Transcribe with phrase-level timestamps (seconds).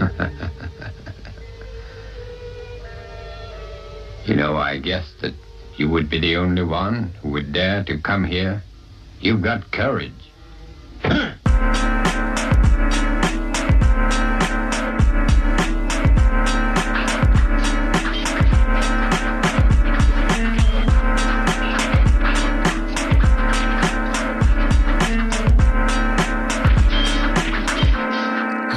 [4.26, 5.34] you know, I guessed that
[5.76, 8.62] you would be the only one who would dare to come here.
[9.20, 10.12] You've got courage.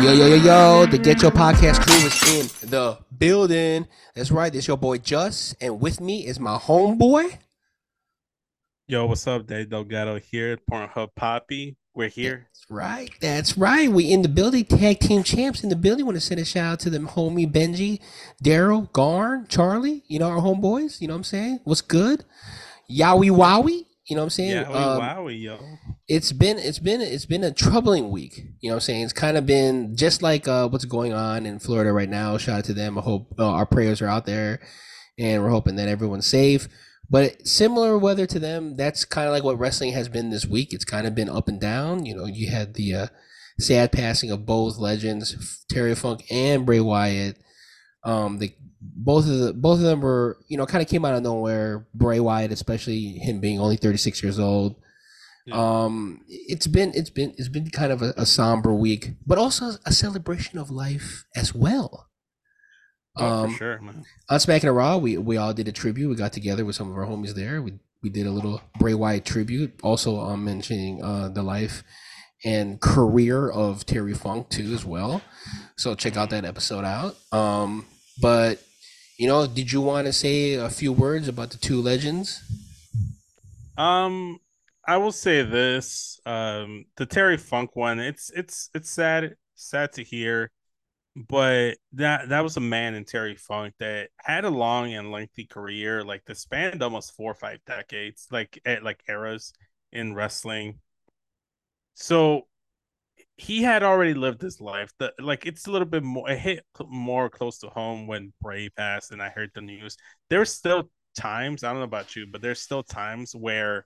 [0.04, 3.88] Yo, yo, yo, yo, the Getcho Podcast crew is in the building.
[4.14, 7.38] That's right, this your boy Juss, and with me is my homeboy.
[8.86, 9.48] Yo, what's up?
[9.48, 11.78] Dave Delgado here, Pornhub Poppy.
[11.96, 12.50] We're here.
[12.50, 13.90] That's right, that's right.
[13.90, 16.06] We in the building, tag team champs in the building.
[16.06, 18.02] Want to send a shout out to them homie Benji,
[18.44, 21.60] Daryl, Garn, Charlie, you know, our homeboys, you know what I'm saying?
[21.64, 22.26] What's good?
[22.92, 24.52] Yowie Wowie, you know what I'm saying?
[24.52, 25.60] Yeah, Um, wowie, yo.
[26.08, 28.38] it's been it's been it's been a troubling week.
[28.60, 29.04] You know what I'm saying?
[29.04, 32.38] It's kind of been just like uh, what's going on in Florida right now.
[32.38, 32.98] Shout out to them.
[32.98, 34.60] I hope uh, our prayers are out there
[35.18, 36.68] and we're hoping that everyone's safe.
[37.10, 40.74] But similar weather to them, that's kind of like what wrestling has been this week.
[40.74, 42.06] It's kind of been up and down.
[42.06, 43.08] You know, you had the uh,
[43.60, 47.38] sad passing of both legends, Terry Funk and Bray Wyatt.
[48.04, 48.54] Um, the
[48.96, 51.88] both of the both of them were you know kind of came out of nowhere.
[51.94, 54.76] Bray Wyatt, especially him being only 36 years old.
[55.46, 55.56] Yeah.
[55.56, 59.72] Um, it's been it's been it's been kind of a, a somber week, but also
[59.86, 62.10] a celebration of life as well.
[63.16, 64.06] Oh, um, for sure, man.
[64.30, 66.10] on Smacking the Raw, we we all did a tribute.
[66.10, 67.62] We got together with some of our homies there.
[67.62, 69.80] We we did a little Bray Wyatt tribute.
[69.84, 71.84] Also, um, mentioning uh, the life
[72.46, 75.22] and career of Terry Funk too, as well.
[75.78, 77.16] So check out that episode out.
[77.32, 77.86] Um,
[78.22, 78.62] but
[79.18, 82.42] you know, did you want to say a few words about the two legends?
[83.78, 84.40] Um,
[84.88, 88.00] I will say this: um, the Terry Funk one.
[88.00, 90.52] It's it's it's sad sad to hear,
[91.16, 95.46] but that that was a man in Terry Funk that had a long and lengthy
[95.46, 99.54] career, like that spanned almost four or five decades, like at like eras
[99.92, 100.80] in wrestling.
[101.94, 102.48] So
[103.38, 104.92] he had already lived his life.
[105.00, 108.70] The like it's a little bit more it hit more close to home when Bray
[108.70, 109.98] passed and I heard the news.
[110.30, 113.86] There's still times, I don't know about you, but there's still times where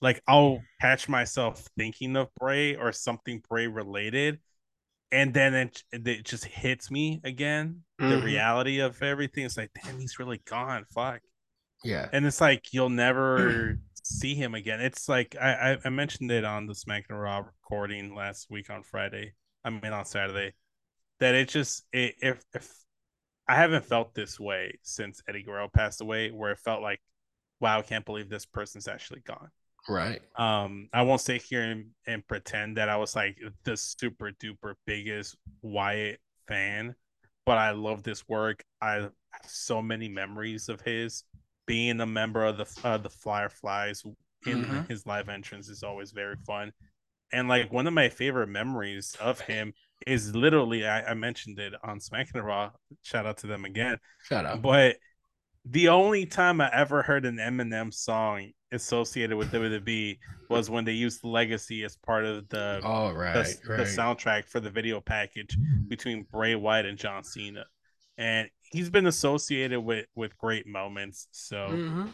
[0.00, 4.40] like I'll catch myself thinking of Bray or something Bray related,
[5.12, 7.82] and then it, it just hits me again.
[7.98, 8.22] The Mhm.
[8.24, 9.44] reality of everything.
[9.46, 10.84] It's like, damn, he's really gone.
[10.94, 11.20] Fuck
[11.84, 12.08] Yeah.
[12.12, 14.80] and it's like you'll never see him again.
[14.80, 18.70] It's like I, I I mentioned it on the Smack and Raw recording last week
[18.70, 19.34] on Friday.
[19.64, 20.54] I mean on Saturday.
[21.20, 22.70] That it just it, if if
[23.48, 27.00] I haven't felt this way since Eddie Guerrero passed away, where it felt like,
[27.60, 29.50] wow, I can't believe this person's actually gone.
[29.88, 30.20] Right.
[30.36, 34.74] Um, I won't sit here and, and pretend that I was like the super duper
[34.84, 36.18] biggest Wyatt
[36.48, 36.96] fan,
[37.44, 38.64] but I love this work.
[38.82, 39.12] I have
[39.46, 41.22] so many memories of his
[41.66, 44.02] being a member of the uh, the Fireflies
[44.46, 44.88] in Mhm.
[44.88, 46.72] his live entrance is always very fun.
[47.32, 49.72] And like one of my favorite memories of him
[50.06, 52.70] is literally I, I mentioned it on Smack and Raw.
[53.02, 53.98] Shout out to them again.
[54.22, 54.62] Shut up.
[54.62, 54.96] But
[55.68, 60.92] the only time I ever heard an Eminem song associated with WWE was when they
[60.92, 63.34] used Legacy as part of the, All the, right.
[63.34, 65.56] the soundtrack for the video package
[65.88, 67.64] between Bray Wyatt and John Cena.
[68.18, 71.28] And he's been associated with with great moments.
[71.32, 72.12] So Mhm.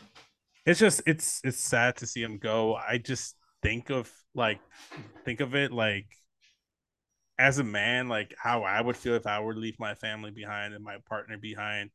[0.66, 2.74] it's just it's it's sad to see him go.
[2.76, 4.60] I just think of like
[5.24, 6.06] think of it like
[7.38, 10.30] as a man, like how I would feel if I were to leave my family
[10.30, 11.90] behind and my partner behind,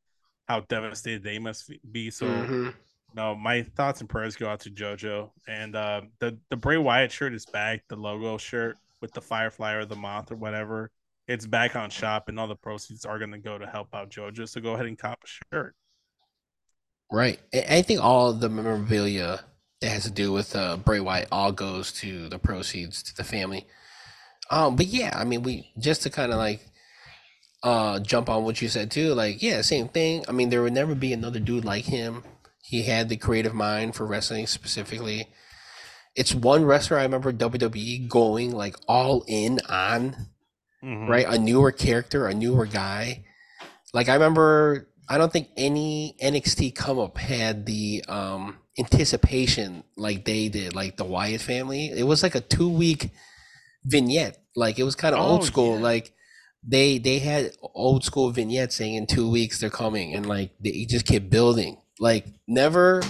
[0.48, 2.10] how devastated they must be.
[2.10, 2.74] So Mhm.
[3.14, 5.32] no, my thoughts and prayers go out to JoJo.
[5.48, 9.74] And uh, the the Bray Wyatt shirt is back, the logo shirt with the Firefly
[9.74, 10.92] or the Moth or whatever.
[11.28, 14.10] It's back on shop, and all the proceeds are going to go to help out
[14.10, 14.48] JoJo.
[14.48, 15.76] So go ahead and cop a shirt.
[17.12, 17.40] Right.
[17.54, 19.42] I think all the memorabilia
[19.82, 23.24] that has to do with uh, Bray Wyatt all goes to the proceeds to the
[23.24, 23.68] family.
[24.50, 26.62] Um, but yeah, I mean, we just to kind of like
[27.64, 29.14] uh jump on what you said too.
[29.14, 30.24] Like, yeah, same thing.
[30.28, 32.24] I mean, there would never be another dude like him.
[32.62, 35.28] He had the creative mind for wrestling specifically.
[36.16, 40.28] It's one wrestler I remember WWE going like all in on
[40.84, 41.08] Mhm.
[41.08, 41.26] right?
[41.28, 43.24] A newer character, a newer guy.
[43.94, 50.26] Like I remember, I don't think any NXT come up had the um anticipation like
[50.26, 51.88] they did, like the Wyatt family.
[51.90, 53.10] It was like a two week
[53.86, 54.38] vignette.
[54.56, 55.76] Like it was kind of Oh, old school.
[55.78, 55.84] yeah.
[55.84, 56.14] Like
[56.64, 60.86] they they had old school vignettes saying in two weeks they're coming, and like they
[60.86, 61.78] just kept building.
[62.00, 63.02] Like never,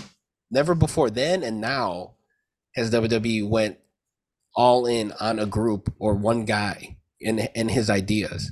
[0.52, 2.14] never before then and now
[2.76, 3.78] has WWE went
[4.56, 8.52] all in on a group or one guy and and his ideas.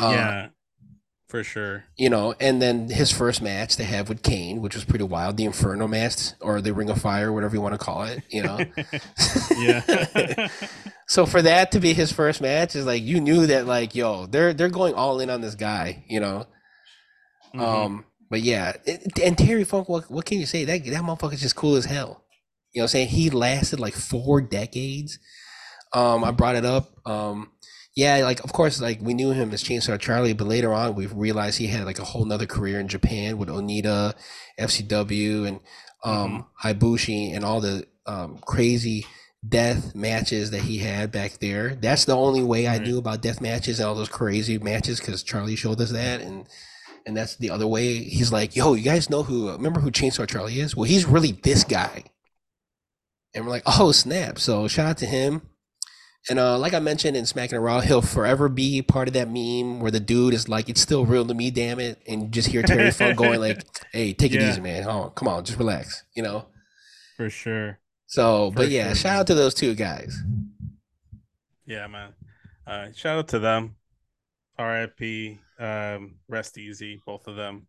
[0.00, 0.48] Uh, yeah,
[1.28, 1.84] for sure.
[1.96, 5.36] you know, and then his first match they have with Kane, which was pretty wild,
[5.36, 8.42] the Inferno match or the Ring of Fire, whatever you want to call it, you
[8.42, 8.58] know.
[9.58, 10.48] yeah.
[11.06, 14.26] so for that to be his first match is like you knew that like yo,
[14.26, 16.46] they're they're going all in on this guy, you know.
[17.54, 17.60] Mhm.
[17.60, 20.64] Um, but yeah, it, and Terry Funk, what what can you say?
[20.64, 22.24] That that motherfucker's just cool as hell.
[22.72, 25.18] You know, what I'm saying he lasted like four decades.
[25.92, 26.90] Um, I brought it up.
[27.06, 27.52] Um,
[27.94, 31.06] yeah, like of course, like we knew him as Chainsaw Charlie, but later on we
[31.06, 34.14] realized he had like a whole nother career in Japan with Onita,
[34.58, 35.60] FCW, and
[36.04, 39.06] um, Hayabusa, and all the um, crazy
[39.46, 41.76] death matches that he had back there.
[41.76, 45.22] That's the only way I knew about death matches and all those crazy matches because
[45.22, 46.48] Charlie showed us that, and
[47.06, 47.98] and that's the other way.
[47.98, 49.52] He's like, "Yo, you guys know who?
[49.52, 50.74] Remember who Chainsaw Charlie is?
[50.74, 52.04] Well, he's really this guy."
[53.34, 55.42] And we're like, "Oh snap!" So shout out to him.
[56.30, 59.80] And uh, like I mentioned in Smacking Raw, he'll forever be part of that meme
[59.80, 62.62] where the dude is like, "It's still real to me, damn it," and just hear
[62.62, 63.62] Terry Funk going like,
[63.92, 64.48] "Hey, take it Yeah.
[64.48, 64.88] easy, man.
[64.88, 66.46] Oh, come on, just relax," you know.
[67.18, 67.78] for sure.
[68.06, 69.20] So, For but yeah, sure, shout man.
[69.20, 70.16] out to those two guys.
[71.66, 72.14] Yeah, man.
[72.66, 73.76] Uh, shout out to them.
[74.58, 75.38] R.I.P.
[75.58, 77.66] Um, rest easy, both of them.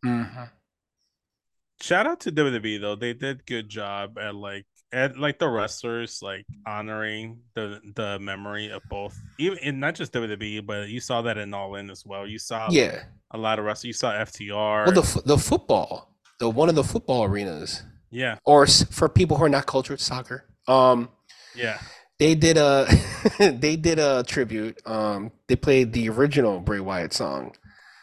[1.81, 6.19] Shout out to WWE though; they did good job at like at like the wrestlers
[6.21, 11.21] like honoring the the memory of both, even in not just WWE, but you saw
[11.23, 12.25] that in All In as well.
[12.27, 13.03] You saw Yeah.
[13.31, 13.85] a lot of wrestlers.
[13.85, 14.85] You saw FTR.
[14.85, 19.43] Well, the the football, the one of the football arenas, yeah, or for people who
[19.45, 21.09] are not cultured soccer, um,
[21.55, 21.79] yeah,
[22.19, 22.87] they did a
[23.39, 24.79] they did a tribute.
[24.85, 27.55] Um, they played the original Bray Wyatt song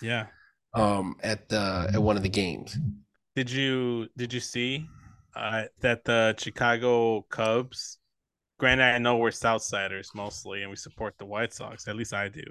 [0.02, 0.26] yeah.
[0.74, 2.76] um at the at one of the games.
[3.34, 4.86] Did you did you see
[5.34, 7.98] uh, that the Chicago Cubs?
[8.58, 11.88] Granted, I know we're Southsiders mostly, and we support the White Sox.
[11.88, 12.44] At least I do.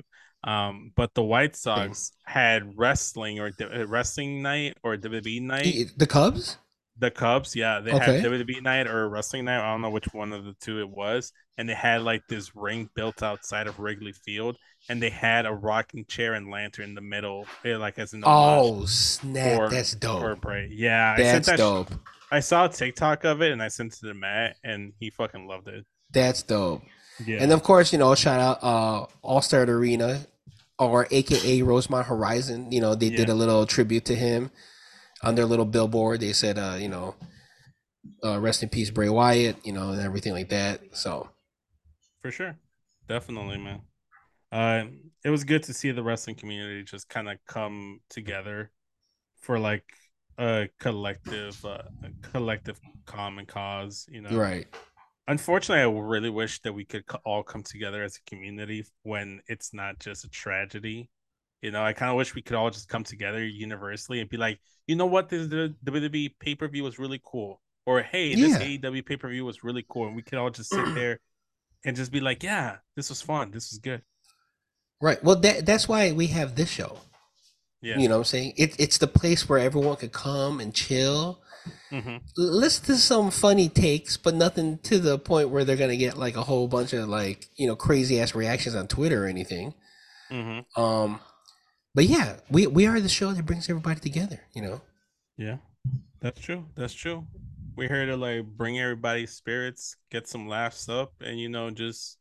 [0.43, 5.91] Um, but the White Sox had wrestling or uh, wrestling night or WWE night.
[5.95, 6.57] The, Cubs?
[6.97, 8.19] The Cubs, yeah, they Okay.
[8.19, 9.61] had WWE night or wrestling night.
[9.61, 12.55] I don't know which one of the two it was, and they had like this
[12.55, 14.57] ring built outside of Wrigley Field,
[14.89, 18.23] and they had a rocking chair and lantern in the middle, eh, like as an
[18.25, 19.57] Oh snap!
[19.57, 20.21] for- That's dope.
[20.21, 20.69] for Bray.
[20.71, 21.57] Yeah, I sent That's that.
[21.57, 21.91] dope.
[22.31, 25.47] I saw a TikTok of it, and I sent it to Matt, and he fucking
[25.47, 25.85] loved it.
[26.11, 26.83] That's dope.
[27.25, 30.25] Yeah, And of course, you know, shout out uh Allstate Arena
[30.79, 32.71] or AKA Rosemont Horizon.
[32.71, 34.49] You know, they did a little tribute to him
[35.21, 36.19] on their little billboard.
[36.21, 37.15] They said, uh, you know,
[38.23, 40.81] uh, rest in peace, Bray Wyatt, you know, and everything like that.
[40.93, 41.29] So
[42.21, 42.57] for sure,
[43.07, 43.81] definitely, man.
[44.51, 44.85] Uh,
[45.23, 48.71] it was good to see the wrestling community just kind of come together
[49.39, 49.85] for like
[50.41, 54.07] a collective, uh, a collective common cause.
[54.09, 54.65] You know, right.
[55.27, 59.71] unfortunately i really wish that we could all come together as a community when it's
[59.73, 61.09] not just a tragedy
[61.61, 64.37] you know i kind of wish we could all just come together universally and be
[64.37, 68.65] like you know what this the wwe pay-per-view was really cool or hey this Yeah.
[68.65, 71.19] aew pay-per-view was really cool and we could all just sit there
[71.85, 74.01] and just be like yeah this was fun this was good
[75.01, 75.23] Right.
[75.23, 76.99] Well, that that's why we have this show.
[77.81, 78.53] Yeah You know what I'm saying?
[78.57, 81.39] It, it's the place where everyone could come and chill.
[81.91, 86.17] hmm listen to some funny takes, but nothing to the point where they're gonna get
[86.17, 89.73] like a whole bunch of like you know crazy ass reactions on Twitter or anything.
[90.29, 91.19] hmm Um,
[91.95, 94.41] but yeah, we we are the show that brings everybody together.
[94.53, 94.81] You know,
[95.37, 95.57] yeah
[96.21, 97.25] that's true that's true
[97.75, 102.17] we're here to like bring everybody's spirits get some laughs up and you know just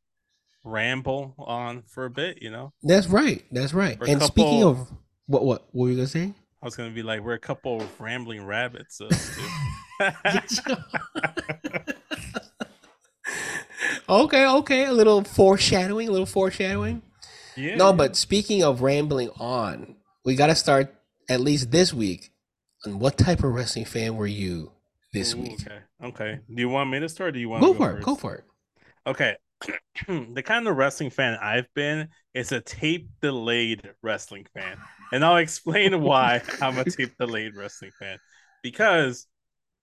[0.64, 3.44] ramble on for a bit you know that's right.
[3.52, 3.99] That's right.
[4.00, 4.90] Or a and speaking of
[5.30, 6.32] what what what were you gonna say?
[6.60, 9.00] I was gonna be like, we're a couple of rambling rabbits.
[14.08, 17.02] okay, okay, a little foreshadowing, a little foreshadowing.
[17.56, 17.76] yeah.
[17.76, 20.94] No, but speaking of rambling on, we got to start
[21.28, 22.30] at least this week.
[22.87, 24.72] On what type of wrestling fan were you
[25.12, 25.60] this Ooh, week?
[25.60, 25.78] Okay.
[26.02, 26.40] Okay.
[26.49, 27.28] Do you want me to start?
[27.28, 27.94] Or do you want Go to for it.
[27.96, 28.06] first?
[28.06, 28.44] Go for it.
[29.06, 29.37] Okay.
[30.08, 34.78] the kind of wrestling fan I've been is a tape delayed wrestling fan.
[35.12, 38.18] And I'll explain why I'm a tape delayed wrestling fan.
[38.62, 39.26] Because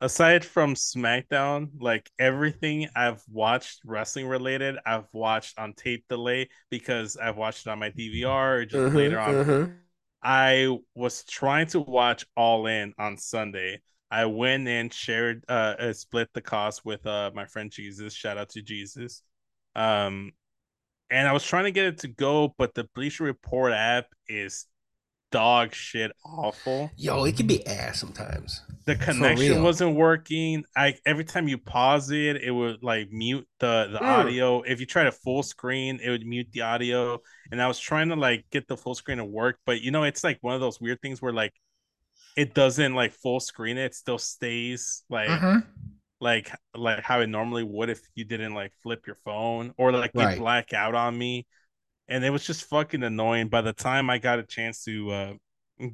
[0.02, 7.18] aside from SmackDown, like everything I've watched wrestling related, I've watched on tape delay because
[7.18, 9.40] I've watched it on my DVR or just Mhm, later on.
[9.46, 9.88] mhm.
[10.24, 13.82] I was trying to watch All In on Sunday.
[14.10, 18.14] I went and shared, uh, uh, split the cost with uh my friend Jesus.
[18.14, 19.22] Shout out to Jesus.
[19.76, 20.32] Um,
[21.10, 24.66] and I was trying to get it to go, but the Bleacher Report app is
[25.32, 26.92] dog shit awful.
[26.98, 28.62] Yo, it can be ass sometimes.
[28.86, 30.64] The connection wasn't working.
[30.76, 34.08] I every time you pause it, it would like mute the the Mm.
[34.08, 34.62] audio.
[34.62, 37.20] If you try to full screen, it would mute the audio.
[37.52, 40.04] And I was trying to like get the full screen to work, but you know,
[40.04, 41.54] it's like one of those weird things where like
[42.38, 45.66] it doesn't like full screen it, it still stays like Mhm.
[46.22, 50.12] like like how it normally would if you didn't like flip your phone or like
[50.14, 50.38] you Right.
[50.40, 51.46] black out on me
[52.10, 55.34] and it was just fucking annoying by the time i got a chance to uh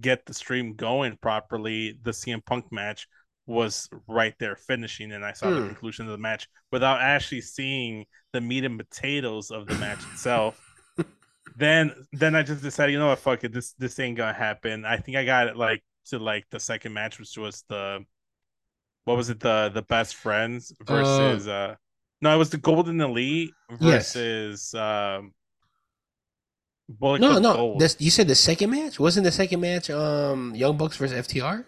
[0.01, 3.07] get the stream going properly the cm punk match
[3.45, 5.67] was right there finishing and i saw the Hmm.
[5.67, 10.61] conclusion of the match without actually seeing the meat and potatoes of the match itself
[11.55, 14.85] then then i just decided you know what fuck it this this ain't gonna happen
[14.85, 17.99] i think i got it like to like the second match which was the
[19.05, 21.75] what was it the the best friends versus uh,
[22.21, 24.13] no it was the golden elite Yes.
[24.13, 25.33] versus um
[26.99, 27.75] Bullet No, no.
[27.79, 29.89] This, you said the second match wasn't the second match.
[29.89, 31.65] Um, Young Bucks versus FTR.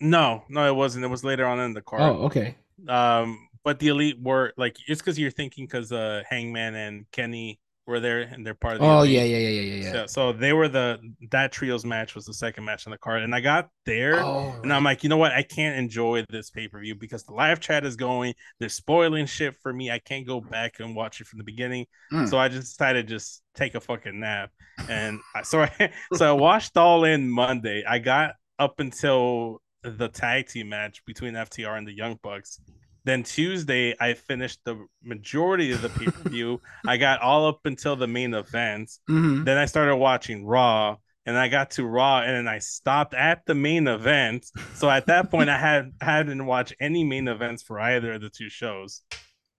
[0.00, 2.56] no no it wasn't it was later on in the card Oh, okay.
[2.88, 7.58] um but the elite were like it's because you're thinking because uh hangman and kenny
[7.88, 9.92] were there and they're part of the Oh yeah, yeah, yeah, yeah, yeah, yeah.
[9.92, 10.98] So, so they were the
[11.30, 14.54] that trios match was the second match on the card and i got there Oh,
[14.62, 15.32] And I'm like, you know what?
[15.32, 18.34] I can't enjoy this pay per view because the live chat is going.
[18.60, 19.90] They're spoiling shit for me.
[19.90, 21.86] I can't go back and watch it from the beginning.
[22.12, 22.28] Mm.
[22.28, 24.50] So I just decided to just take a fucking nap.
[24.88, 27.84] And I, so I so I watched All In Monday.
[27.88, 32.60] I got up until the tag team match between FTR and the Young Bucks.
[33.08, 36.60] Then Tuesday, I finished the majority of the pay per view.
[36.86, 38.90] I got all up until the main event.
[39.08, 39.46] Mhm.
[39.46, 43.46] Then I started watching Raw, and I got to Raw, and then I stopped at
[43.46, 44.44] the main event.
[44.74, 48.28] So at that point, I had hadn't watched any main events for either of the
[48.28, 49.02] two shows.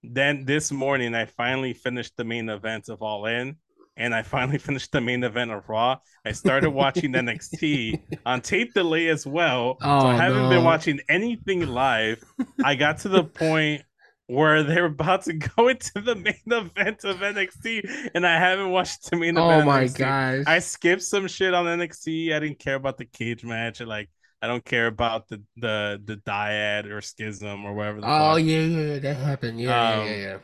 [0.04, 3.56] Then this morning, I finally finished the main event of All In,
[4.00, 5.98] and I finally finished the main event of Raw.
[6.26, 9.78] I started watching NXT on tape delay as well.
[9.80, 12.24] so Oh, I haven't been watching anything live.
[12.64, 13.84] I got to the point
[14.28, 19.10] where they're about to go into the main event of NXT, and I haven't watched
[19.10, 19.64] the main event.
[19.64, 20.44] Oh my gosh.
[20.48, 22.34] I skipped some shit on NXT.
[22.34, 23.82] I didn't care about the cage match.
[23.82, 24.10] Like
[24.42, 28.00] I don't care about the the the dyad or schism or whatever.
[28.04, 28.44] Oh fuck.
[28.44, 29.60] yeah, yeah, yeah, that happened.
[29.60, 30.38] Yeah, Um, yeah, yeah, yeah.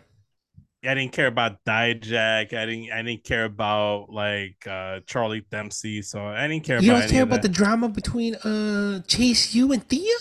[0.87, 2.53] I didn't care about Dijak.
[2.53, 2.91] I didn't.
[2.91, 6.01] I didn't care about like uh Charlie Dempsey.
[6.01, 9.71] So I didn't care You about don't care about the drama between uh Chase U
[9.71, 10.15] and Thea?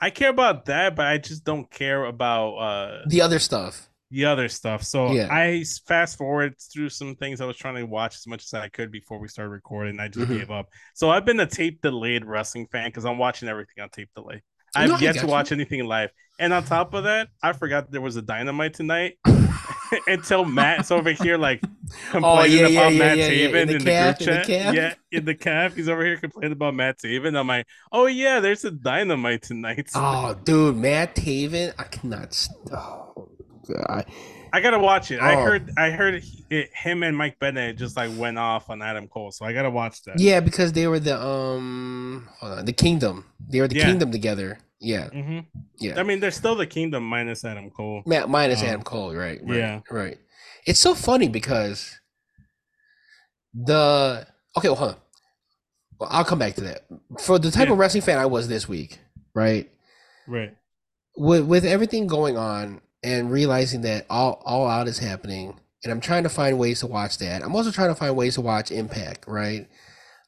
[0.00, 3.88] I care about that, but I just don't care about uh The other stuff.
[4.10, 4.82] the other stuff.
[4.84, 5.28] So Yeah.
[5.30, 8.68] I fast forward through some things I was trying to watch as much as I
[8.68, 10.00] could before we started recording.
[10.00, 10.38] I just Mhm.
[10.38, 10.66] gave up.
[10.94, 14.42] So I've been a tape delayed wrestling fan because I'm watching everything on tape delay.
[14.74, 15.26] I've No, yet to you.
[15.26, 16.10] watch anything live.
[16.38, 19.18] And on top of that, I forgot there was a dynamite tonight
[20.06, 21.62] until Matt's over here like
[22.22, 23.28] oh, complaining Oh, yeah, about yeah, Matt yeah.
[23.30, 24.54] Taven In the in the, group in the chat.
[24.70, 25.74] Yeah, in the calf.
[25.74, 27.36] He's over here complaining about Matt Taven.
[27.38, 29.90] I'm like, oh yeah, there's a dynamite tonight.
[29.94, 32.48] Oh, dude, Matt Taven, I cannot.
[32.72, 33.28] Oh,
[33.66, 34.06] God.
[34.52, 35.20] I gotta watch it.
[35.20, 35.44] I Oh.
[35.44, 39.30] heard I heard it, him and Mike Bennett just like went off on Adam Cole,
[39.32, 40.18] so I gotta watch that.
[40.18, 43.26] Yeah, because they were the um, hold on, the Kingdom.
[43.48, 43.86] They were the Yeah.
[43.86, 44.58] Kingdom together.
[44.80, 45.40] Yeah, hmm
[45.80, 45.98] yeah.
[45.98, 48.02] I mean, they're still the Kingdom minus Adam Cole.
[48.06, 49.40] Matt minus Um, Adam Cole, right?
[49.42, 49.80] right yeah.
[49.90, 50.18] right.
[50.66, 51.98] It's so funny because
[53.54, 54.26] the
[54.56, 54.96] okay, well, hold on.
[55.98, 56.84] Well, I'll come back to that.
[57.20, 57.72] For the type Yeah.
[57.72, 58.98] of wrestling fan I was this week,
[59.34, 59.68] right?
[60.26, 60.54] Right.
[61.16, 66.00] with with everything going on and realizing that all all out is happening and i'm
[66.00, 68.70] trying to find ways to watch that i'm also trying to find ways to watch
[68.72, 69.68] impact right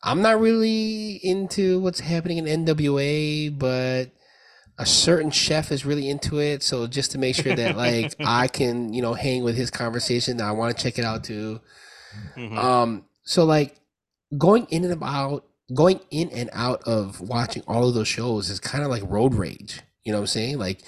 [0.05, 4.11] i'm not really into what's happening in nwa but
[4.79, 8.47] a certain chef is really into it so just to make sure that like i
[8.49, 11.61] can you know hang with his conversation that i want to check it out too
[12.37, 12.59] Mhm.
[12.59, 13.77] um, so like
[14.37, 18.59] going in and out, going in and out of watching all of those shows is
[18.59, 19.81] kind of like road rage.
[20.03, 20.59] You know what I'm saying?
[20.59, 20.81] Like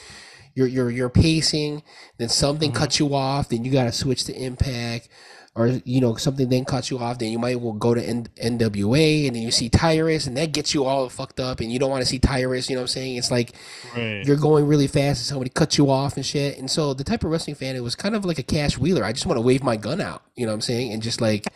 [0.55, 1.83] you're you're you're pacing,
[2.19, 2.75] then something Mhm.
[2.77, 5.09] cuts you off, then you got to switch to Impact,
[5.55, 8.27] or you know something then cuts you off, then you might well go to N-
[8.43, 11.79] NWA, and then you see Tyrus, and that gets you all fucked up, and you
[11.79, 12.69] don't want to see Tyrus.
[12.71, 13.17] You know what I'm saying?
[13.17, 13.53] It's like
[13.97, 14.25] right.
[14.25, 16.59] you're going really fast and somebody cuts you off and shit.
[16.59, 19.05] And so the type of wrestling fan, it was kind of like a cash wheeler.
[19.05, 20.93] I just want to wave my gun out, you know what I'm saying?
[20.93, 21.47] And just like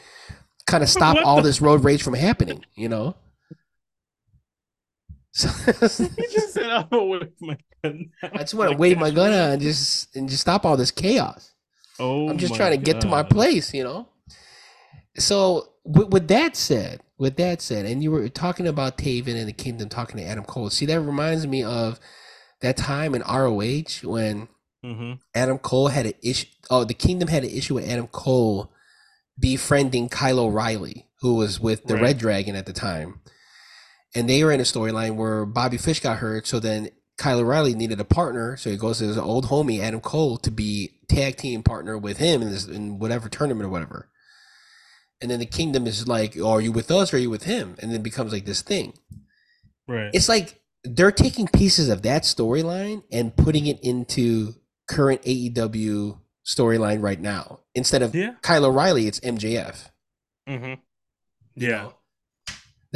[0.66, 3.14] kind of stop all this road rage from happening, you know?
[5.36, 9.10] So He just said, "I'm gonna wave my gun." I just want to wave my
[9.10, 11.52] gun and just and just stop all this chaos.
[11.98, 14.08] Oh, I'm just trying to get to my place, you know?
[15.18, 19.48] So with, with that said, with that said, and you were talking about Taven and
[19.48, 20.70] the Kingdom talking to Adam Cole.
[20.70, 22.00] See, that reminds me of
[22.62, 24.48] that time in ROH when
[24.84, 25.18] Mhm.
[25.34, 26.46] Adam Cole had an issue.
[26.70, 28.72] Oh, the Kingdom had an issue with Adam Cole
[29.38, 32.02] befriending Kyle O'Reilly, who was with the Right.
[32.02, 33.20] Red Dragon at the time.
[34.16, 37.74] And they were in a storyline where Bobby Fish got hurt, so then Kyle O'Reilly
[37.74, 41.36] needed a partner, so he goes to his old homie Adam Cole to be tag
[41.36, 44.10] team partner with him in this in whatever tournament or whatever.
[45.20, 47.44] And then the kingdom is like, oh, are you with us or are you with
[47.44, 47.76] him?
[47.78, 48.92] And then it becomes like this thing.
[49.88, 50.10] Right.
[50.12, 54.54] It's like they're taking pieces of that storyline and putting it into
[54.88, 57.60] current AEW storyline right now.
[57.74, 58.34] Instead of Yeah.
[58.42, 59.90] Kyle O'Reilly, it's MJF.
[60.48, 60.64] mm-hmm.
[61.54, 61.82] you Yeah.
[61.82, 61.94] know?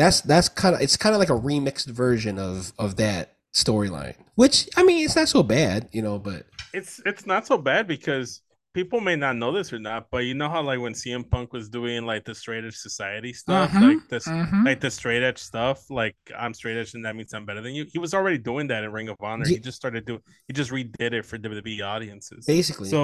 [0.01, 4.15] That's that's kind of it's kind of like a remixed version of of that storyline.
[4.35, 7.87] Which I mean, it's not so bad, you know, but It's it's not so bad
[7.87, 8.43] because
[8.73, 11.53] people may not know this or not, but you know how like when CM Punk
[11.53, 14.27] was doing like the straight edge society stuff, Mhm, like this
[14.65, 17.75] like the straight edge stuff, like I'm straight edge and that means I'm better than
[17.75, 17.85] you.
[17.93, 19.45] He was already doing that in Ring of Honor.
[19.47, 22.47] Ye- He just started doing he just redid it for WWE audiences.
[22.47, 23.01] basically, So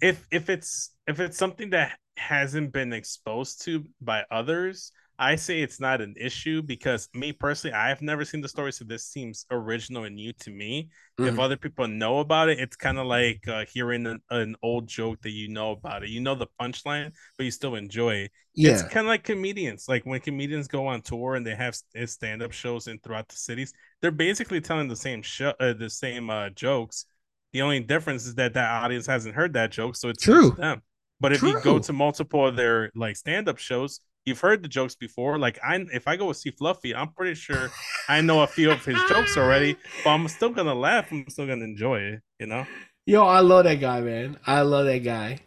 [0.00, 5.62] if if it's if it's something that hasn't been exposed to by others, I say
[5.62, 9.04] it's not an issue because me personally, I have never seen the story, so this
[9.06, 10.90] seems original and new to me.
[11.18, 11.40] If Mhm.
[11.40, 15.22] other people know about it, it's kind of like uh, hearing an, an old joke
[15.22, 16.10] that you know about it.
[16.10, 18.32] You know the punchline, but you still enjoy it.
[18.62, 19.88] It's kind of like comedians.
[19.88, 23.36] Like when comedians go on tour and they have stand up shows in throughout the
[23.36, 27.06] cities, they're basically telling the same show, uh, the same uh, jokes.
[27.52, 30.56] The only difference is that that audience hasn't heard that joke, so it's True.
[30.56, 30.82] them.
[31.20, 34.68] But if you go to multiple of their like stand up shows, you've heard the
[34.68, 35.38] jokes before.
[35.38, 37.70] Like I, if I go see Fluffy, I'm pretty sure
[38.08, 41.10] I know a few of his jokes already, but I'm still gonna laugh.
[41.10, 42.22] I'm still gonna enjoy it.
[42.38, 42.66] You know,
[43.06, 44.38] yo, I love that guy, man.
[44.46, 45.40] I love that guy.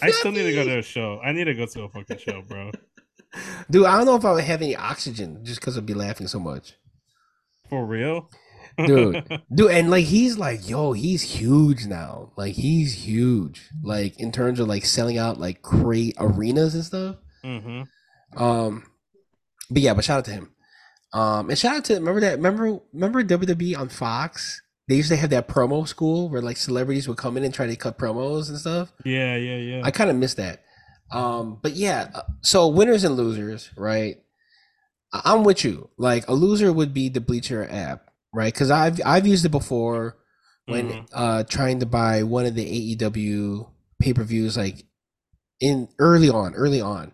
[0.00, 1.20] I still need to go to a show.
[1.20, 2.70] I need to go to a fucking show, bro.
[3.70, 6.26] Dude, I don't know if I would have any oxygen just because I'd be laughing
[6.28, 6.74] so much.
[7.68, 8.28] For real,
[8.86, 9.40] Dude.
[9.54, 12.32] Dude, and like he's like, yo, he's huge now.
[12.36, 13.68] Like he's huge.
[13.82, 17.16] Like in terms of like selling out like great arenas and stuff.
[17.42, 17.82] hmm
[18.36, 18.84] Um
[19.70, 20.52] but yeah, but shout out to him.
[21.12, 24.62] Um and shout out to remember that remember remember WWE on Fox?
[24.88, 27.66] They used to have that promo school where like celebrities would come in and try
[27.66, 28.92] to cut promos and stuff.
[29.04, 29.80] Yeah, yeah, yeah.
[29.84, 30.62] I kind of miss that.
[31.12, 32.08] Um, but yeah,
[32.40, 34.16] so winners and losers, right?
[35.12, 35.90] I'm with you.
[35.98, 38.52] Like a loser would be the Bleacher app, right?
[38.52, 40.16] Because I've I've used it before
[40.66, 41.08] when Mhm.
[41.12, 43.68] uh trying to buy one of the AEW
[44.00, 44.84] pay per views, like
[45.60, 47.12] in early on, early on,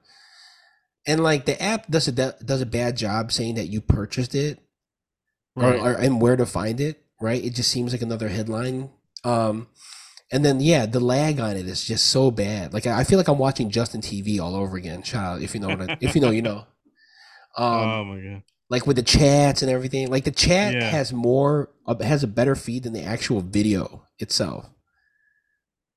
[1.06, 4.58] and like the app does a does a bad job saying that you purchased it
[5.56, 5.80] or, Right.
[5.80, 7.42] or and where to find it, right?
[7.44, 8.90] It just seems like another headline.
[9.24, 9.68] Um,
[10.30, 12.72] and then yeah, the lag on it is just so bad.
[12.74, 15.02] Like I I feel like I'm watching Justin TV all over again.
[15.02, 15.42] child.
[15.42, 16.66] if you know what I, if you know, you know.
[17.56, 18.42] Um, oh my god.
[18.70, 20.11] like with the chats and everything.
[20.11, 20.90] Like the chat Yeah.
[20.90, 24.70] has more, has a better feed than the actual video itself.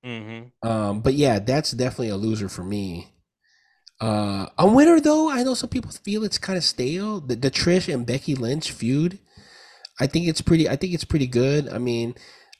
[0.03, 3.10] hmm Um, but yeah, that's definitely a loser for me.
[4.01, 7.19] Uh, a winner though, I know some people feel it's kind of stale.
[7.19, 9.19] The, the Trish and Becky Lynch feud,
[9.99, 10.67] I think it's pretty.
[10.67, 11.69] I think it's pretty good.
[11.69, 12.15] I mean,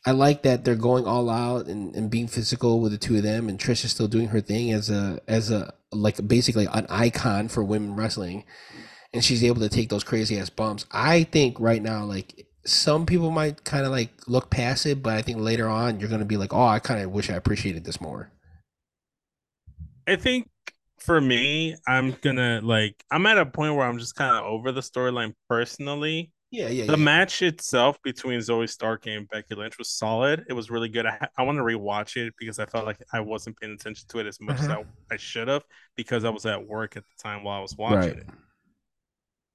[0.06, 3.24] I like that they're going all out and, and being physical with the two of
[3.24, 6.86] them, and Trish is still doing her thing as a as a like basically an
[6.90, 8.44] icon for women wrestling,
[9.12, 10.86] and she's able to take those crazy ass bumps.
[10.92, 15.14] I think right now, like some people might kind of like look past it, but
[15.14, 17.84] I think later on you're gonna be like, oh, I kind of wish I appreciated
[17.84, 18.32] this more.
[20.08, 20.48] I think
[21.02, 24.72] for me, I'm gonna like I'm at a point where I'm just kind of over
[24.72, 26.32] the storyline personally.
[26.52, 30.46] Yeah, yeah, The match itself between Zoey Stark and Becky Lynch was solid.
[30.50, 31.06] It was really good.
[31.06, 34.20] I, I want to rewatch it because I felt like I wasn't paying attention to
[34.20, 34.82] it as much as mm-hmm.
[35.10, 35.64] I, I should have
[35.96, 38.18] because I was at work at the time while I was watching Right.
[38.18, 38.28] it.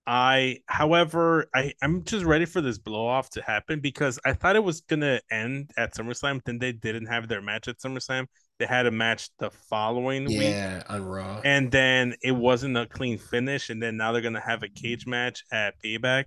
[0.06, 4.56] I, however, I I'm just ready for this blow off to happen because I thought
[4.56, 6.42] it was gonna end at SummerSlam.
[6.44, 8.26] Then they didn't have their match at SummerSlam.
[8.58, 10.40] They had a match the following week.
[10.40, 11.40] Yeah, on Raw.
[11.44, 15.06] and then it wasn't a clean finish and then now they're gonna have a cage
[15.06, 16.26] match at payback.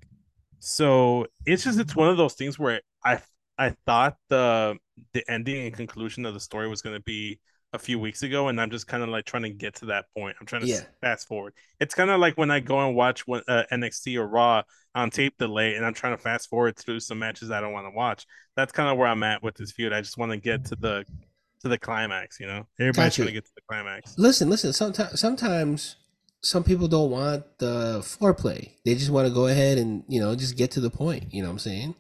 [0.60, 3.20] So it's just it's one of those things where i
[3.58, 4.76] i thought the
[5.14, 7.40] the ending and conclusion of the story was gonna be
[7.72, 10.06] a few weeks ago and i'm just kind of like trying to get to that
[10.18, 10.36] point.
[10.40, 10.82] I'm trying to Yeah.
[11.02, 11.54] fast forward.
[11.80, 14.64] It's kind of like when i go and watch what uh, nxt or raw
[14.96, 17.86] on tape delay and i'm trying to fast forward through some matches i don't want
[17.86, 18.26] to watch.
[18.56, 19.94] That's kind of where i'm at with this feud.
[19.94, 21.06] I just want to get to the
[21.62, 23.16] to the climax you know everybody's Gotcha.
[23.22, 24.74] trying to get to the climax Listen, listen.
[24.74, 25.96] Sometimes, sometimes
[26.42, 28.72] some people don't want the foreplay.
[28.86, 31.34] They just want to go ahead and you know just get to the point.
[31.34, 31.96] You know what I'm saying?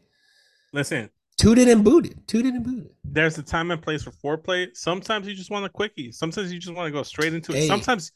[0.71, 2.27] listen Toot it and boot it.
[2.27, 2.95] Toot it and boot it.
[3.05, 4.67] there's a time and place for foreplay.
[4.73, 6.11] Sometimes you just want a quickie.
[6.11, 7.59] Sometimes you just want to go straight into it.
[7.59, 7.67] Hey.
[7.67, 8.11] Sometimes,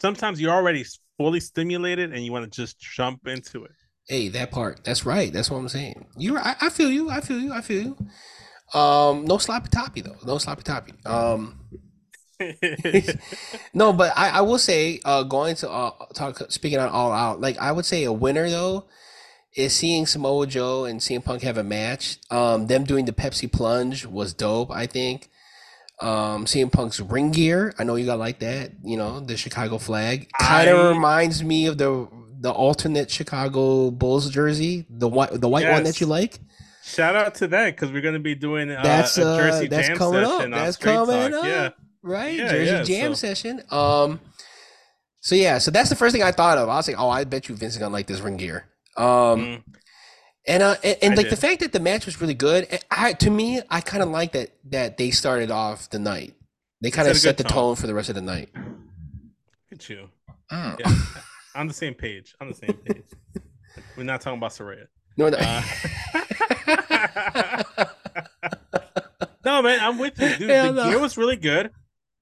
[0.00, 0.84] sometimes you're already
[1.16, 3.70] fully stimulated and you want to just jump into it.
[4.08, 4.80] Hey, that part.
[4.82, 5.32] That's right.
[5.32, 6.04] That's what I'm saying.
[6.18, 7.10] You, I, I feel you.
[7.10, 7.52] I feel you.
[7.52, 7.96] I feel you.
[8.74, 10.16] Um, no sloppy toppy though.
[10.26, 10.92] No sloppy toppy.
[11.06, 11.60] Um,
[13.74, 17.40] no, but I, I will say, uh, going to uh, talk, speaking on all out,
[17.40, 18.86] like I would say a winner though
[19.54, 22.18] is seeing Samoa Joe and CM Punk have a match.
[22.30, 24.70] Um, them doing the Pepsi plunge was dope.
[24.70, 25.30] I think.
[26.00, 28.72] Um, CM Punk's ring gear, I know you got like that.
[28.82, 32.08] You know, the Chicago flag kind of I- reminds me of the
[32.40, 36.40] the alternate Chicago Bulls jersey, the white the white one that you like.
[36.84, 39.88] Shout out to that because we're gonna be doing uh, That's a uh, Jersey that's
[39.88, 40.60] Jam coming session up.
[40.60, 41.40] That's coming Talk.
[41.40, 41.44] up.
[41.46, 41.68] Yeah,
[42.02, 43.62] Right, Yeah, Jersey yeah, Jam so- session.
[43.70, 44.20] Um,
[45.20, 46.68] so yeah, so that's the first thing I thought of.
[46.68, 48.66] I was like, oh, I bet you Vince is gonna like this ring gear.
[48.96, 49.62] Um, Mm.
[50.46, 52.66] and uh, and, and like the fact that the match was really good.
[52.70, 56.34] eh, I to me, I kind of like that that they started off the night.
[56.82, 57.52] They kind of Set a the tone.
[57.52, 58.50] tone for the rest of the night.
[58.54, 58.64] Look
[59.80, 60.10] at you.
[60.50, 60.76] Oh.
[60.78, 60.94] Yeah,
[61.54, 62.34] on the same page.
[62.42, 63.04] On the same page.
[63.96, 64.86] We're not talking about Saraya.
[65.16, 65.38] No, no.
[65.38, 65.62] Uh,
[69.44, 70.50] no, man, I'm with you, dude.
[70.50, 70.90] Hell the no.
[70.90, 71.70] gear was really good.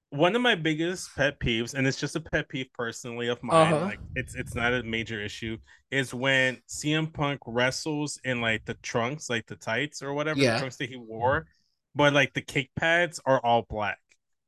[0.09, 3.73] One of my biggest pet peeves, and it's just a pet peeve personally of mine,
[3.73, 3.85] Uh-huh.
[3.85, 5.57] like it's it's not a major issue,
[5.89, 10.53] is when CM Punk wrestles in like the trunks, like the tights or whatever, Yeah.
[10.53, 11.47] the trunks that he wore,
[11.95, 13.97] but like the kick pads are all black.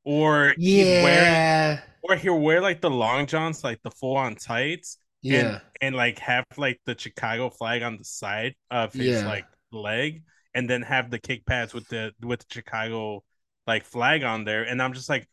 [0.03, 4.99] Or wearing yeah, or he'll wear like the long johns, like the full on tights,
[5.23, 9.27] yeah, and like have like the Chicago flag on the side of his Yeah.
[9.27, 10.23] like leg,
[10.53, 13.23] and then have the kick pads with the with the Chicago
[13.67, 14.63] like flag on there.
[14.63, 15.27] And I'm just like,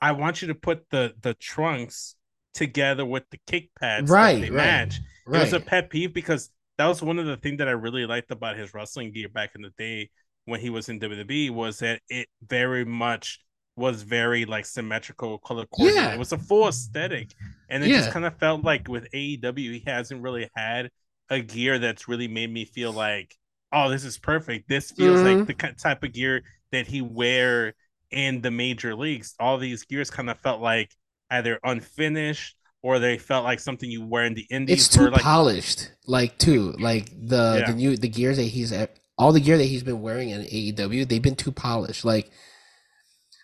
[0.00, 2.16] I want you to put the the trunks
[2.54, 5.00] together with the kick pads, Right, They right, match.
[5.26, 8.06] It was a pet peeve because that was one of the things that I really
[8.06, 10.10] liked about his wrestling gear back in the day
[10.44, 13.40] when he was in WWE was that it very much
[13.76, 16.10] was very like symmetrical, color coordinated.
[16.10, 16.14] Yeah.
[16.14, 17.34] It was a full aesthetic,
[17.68, 20.90] and it just kind of felt like with AEW, he hasn't really had
[21.28, 23.36] a gear that's really made me feel like,
[23.72, 24.68] oh, this is perfect.
[24.68, 25.38] This feels Mhm.
[25.38, 27.74] like the type of gear that he wear
[28.10, 29.34] in the major leagues.
[29.40, 30.90] All these gears kind of felt like
[31.30, 34.86] either unfinished or they felt like something you wear in the indies.
[34.86, 37.70] It's too like polished, like too, like the Yeah.
[37.70, 40.42] the new the gears that he's at, all the gear that he's been wearing in
[40.42, 42.04] AEW, they've been too polished.
[42.04, 42.30] Like,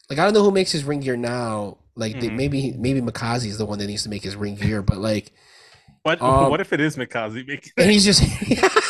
[0.09, 1.79] like I don't know who makes his ring gear now.
[1.97, 2.37] Like they, Mhm.
[2.37, 5.33] maybe maybe Makazi is the one that needs to make his ring gear, but like,
[6.05, 6.97] What Um, what if it is?
[6.97, 8.23] Because- and he's just,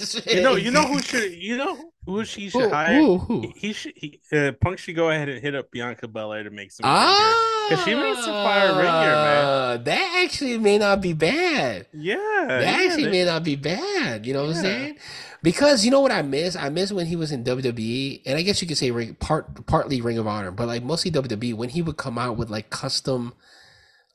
[0.00, 2.94] he's- you know, you know who should you know who she should who, hire.
[2.98, 3.40] who, who?
[3.42, 6.50] He, he should he uh, Punk should go ahead and hit up Bianca Belair to
[6.50, 6.84] make some.
[6.84, 7.04] ring gear.
[7.06, 9.84] Ah, 'Cause she made some fire ring gear, man.
[9.84, 11.86] That actually may not be bad.
[11.92, 12.16] Yeah,
[12.48, 14.26] That yeah, actually they- may not be bad.
[14.26, 14.96] You know what I'm saying?
[15.42, 16.56] Because you know what I miss?
[16.56, 19.66] I miss when he was in WWE, and I guess you could say ring, part
[19.66, 22.68] partly Ring of Honor, but like mostly WWE when he would come out with like
[22.70, 23.32] custom,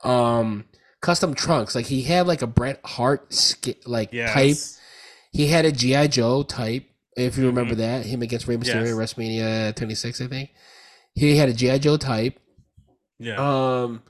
[0.04, 0.65] um,
[1.02, 1.76] custom trunks.
[1.76, 4.34] Like he had like a Bret Hart ski, like yes.
[4.34, 4.58] type.
[5.36, 6.86] He had a GI Joe type.
[7.17, 9.00] If you remember that, him against Rey Mysterio Mm-hmm.
[9.00, 9.13] Yes.
[9.13, 10.50] WrestleMania 26, I think.
[11.13, 12.39] He had a GI Joe type.
[13.19, 13.36] Yeah.
[13.84, 14.04] Um,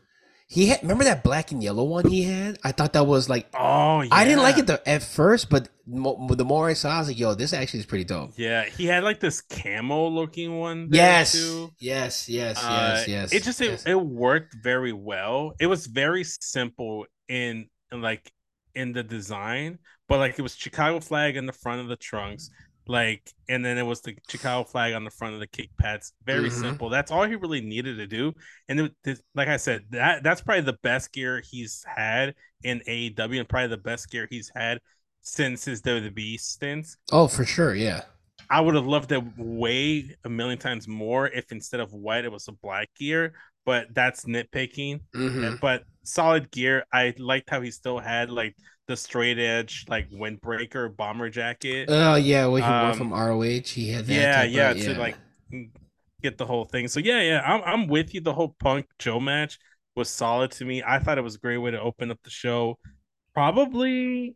[0.47, 2.59] he had remember that black and yellow one he had.
[2.63, 4.09] I thought that was like oh, yeah.
[4.11, 7.07] I didn't like it the, at first, but mo- the more I saw, I was
[7.07, 10.89] like, "Yo, this actually is pretty dope." Yeah, he had like this camo looking one.
[10.91, 11.71] Yes, too.
[11.79, 13.33] yes, yes, Uh, yes, yes.
[13.33, 13.85] It just it, yes.
[13.85, 15.53] it worked very well.
[15.59, 18.31] It was very simple in, in like
[18.75, 22.49] in the design, but like it was Chicago flag in the front of the trunks,
[22.87, 26.13] like, and then it was the Chicago flag on the front of the kick pads.
[26.25, 26.61] Very Mhm.
[26.61, 26.89] simple.
[26.89, 28.33] That's all he really needed to do.
[28.69, 32.81] And it, it- like I said, that that's probably the best gear he's had in
[32.87, 34.79] AEW, and probably the best gear he's had
[35.21, 36.97] since his WWE stints.
[37.11, 38.03] oh, for sure, yeah.
[38.47, 42.31] I would have loved it way a million times more if instead of white it
[42.31, 43.33] was a black gear,
[43.65, 45.01] but that's nitpicking.
[45.15, 46.85] hmm But solid gear.
[46.93, 48.55] I liked how he still had like
[48.87, 51.87] the straight edge, like windbreaker bomber jacket.
[51.89, 54.13] Oh yeah, what he Um, from ROH, he had that.
[54.13, 55.17] yeah, type of- yeah, to like
[56.21, 56.87] get the whole thing.
[56.87, 58.21] So yeah, yeah, I'm I'm with you.
[58.21, 59.57] The whole Punk Joe match
[59.95, 60.83] was solid to me.
[60.85, 62.77] I thought it was a great way to open up the show.
[63.33, 64.35] Probably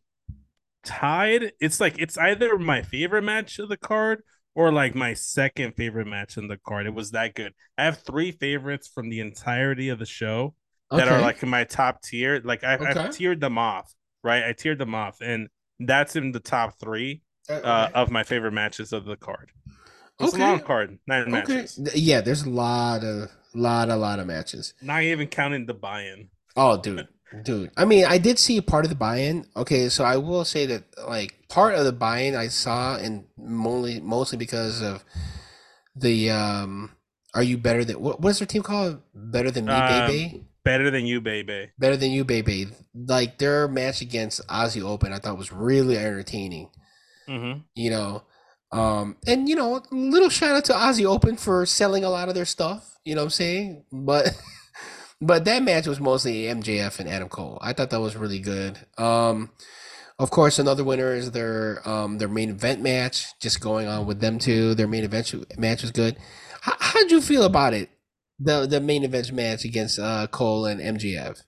[0.83, 1.51] tied.
[1.59, 4.23] It's like it's either my favorite match of the card
[4.55, 6.85] or like my second favorite match in the card.
[6.85, 7.53] It was that good.
[7.77, 10.53] I have three favorites from the entirety of the show
[10.91, 12.41] that are like in my top tier.
[12.43, 12.85] Like I, Okay.
[12.99, 14.43] I've tiered them off, right?
[14.43, 17.93] I tiered them off, and that's in the top three Uh, uh, okay.
[17.99, 19.51] of my favorite matches of the card.
[20.19, 20.43] It's Okay.
[20.43, 21.31] a long card, nine okay.
[21.31, 21.79] matches.
[21.95, 24.73] Yeah, there's a lot of lot a lot of matches.
[24.81, 26.29] Not even counting the buy-in.
[26.55, 27.07] Oh, dude,
[27.43, 27.71] dude.
[27.77, 29.45] I mean, I did see part of the buy-in.
[29.55, 33.99] Okay, so I will say that like part of the buy-in I saw, and mostly
[34.01, 35.03] mostly because of
[35.95, 36.91] the um,
[37.33, 38.19] are you better than what?
[38.21, 39.01] What is their team called?
[39.15, 40.43] Better than me, Um, baby.
[40.69, 41.71] Better than you, baby.
[41.79, 42.67] Better than you, baby.
[42.93, 46.69] Like their match against Aussie Open, I thought was really entertaining.
[47.27, 47.61] Mm-hmm.
[47.73, 48.23] You know,
[48.71, 52.35] Um, and you know, little shout out to Aussie Open for selling a lot of
[52.35, 52.99] their stuff.
[53.03, 53.85] You know what I'm saying?
[53.91, 54.39] But
[55.21, 57.57] but that match was mostly MJF and Adam Cole.
[57.61, 58.77] I thought that was really good.
[58.95, 59.49] Um,
[60.19, 63.25] of course, another winner is their um their main event match.
[63.39, 64.75] Just going on with them two.
[64.75, 66.15] Their main event match was good.
[66.61, 67.89] How how'd you feel about it?
[68.39, 71.43] The the main event match against uh Cole and MJF.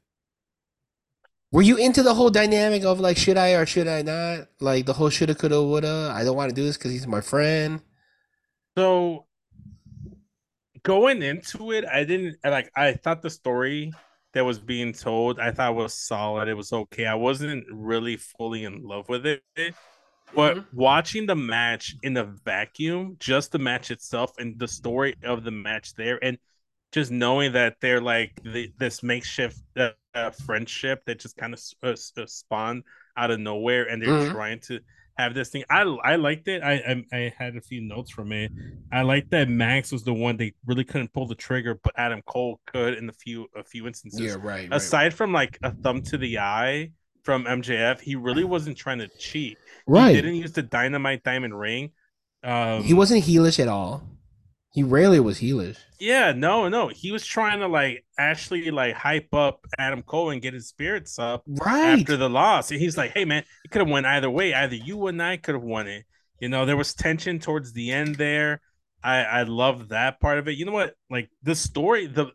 [1.52, 4.48] Were you into the whole dynamic of like should I or should I not?
[4.60, 6.12] Like the whole shoulda coulda woulda.
[6.16, 7.82] I don't want to do this because he's my friend.
[8.78, 9.26] So
[10.84, 12.72] going into it, I didn't like.
[12.76, 13.92] I thought the story
[14.34, 16.48] that was being told, I thought was solid.
[16.48, 17.06] It was okay.
[17.06, 19.44] I wasn't really fully in love with it,
[20.34, 20.78] but mm-hmm.
[20.78, 25.52] watching the match in the vacuum, just the match itself and the story of the
[25.52, 26.38] match there, and
[26.92, 31.62] just knowing that they're like the, this makeshift uh, uh, friendship that just kind of
[31.84, 32.84] uh, uh, spawned
[33.18, 34.34] out of nowhere, and they're mm-hmm.
[34.34, 34.80] trying to
[35.18, 35.64] have this thing.
[35.70, 36.64] I I liked it.
[36.64, 38.52] I, I, I had a few notes from it.
[38.92, 42.22] I liked that Max was the one they really couldn't pull the trigger, but Adam
[42.26, 44.20] Cole could in a few a few instances.
[44.20, 44.68] Yeah, right.
[44.72, 45.14] Aside right.
[45.14, 46.92] from like a thumb to the eye
[47.24, 49.58] from MJF, he really wasn't trying to cheat.
[49.88, 50.16] Right.
[50.16, 51.92] He didn't use the dynamite diamond ring.
[52.44, 54.04] Um, he wasn't heelish at all.
[54.72, 55.78] He rarely was heelish.
[56.00, 56.88] Yeah, no, no.
[56.88, 61.20] He was trying to like actually like hype up Adam Cole and get his spirits
[61.20, 62.72] up right after the loss.
[62.72, 64.54] And he's like, hey man, it could have went either way.
[64.54, 66.06] Either you and I could have won it.
[66.40, 68.62] You know, there was tension towards the end there.
[69.04, 70.58] I I love that part of it.
[70.58, 70.96] You know what?
[71.10, 72.28] Like the story, the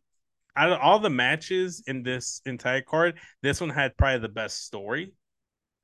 [0.56, 4.64] out of all the matches in this entire card, this one had probably the best
[4.66, 5.12] story.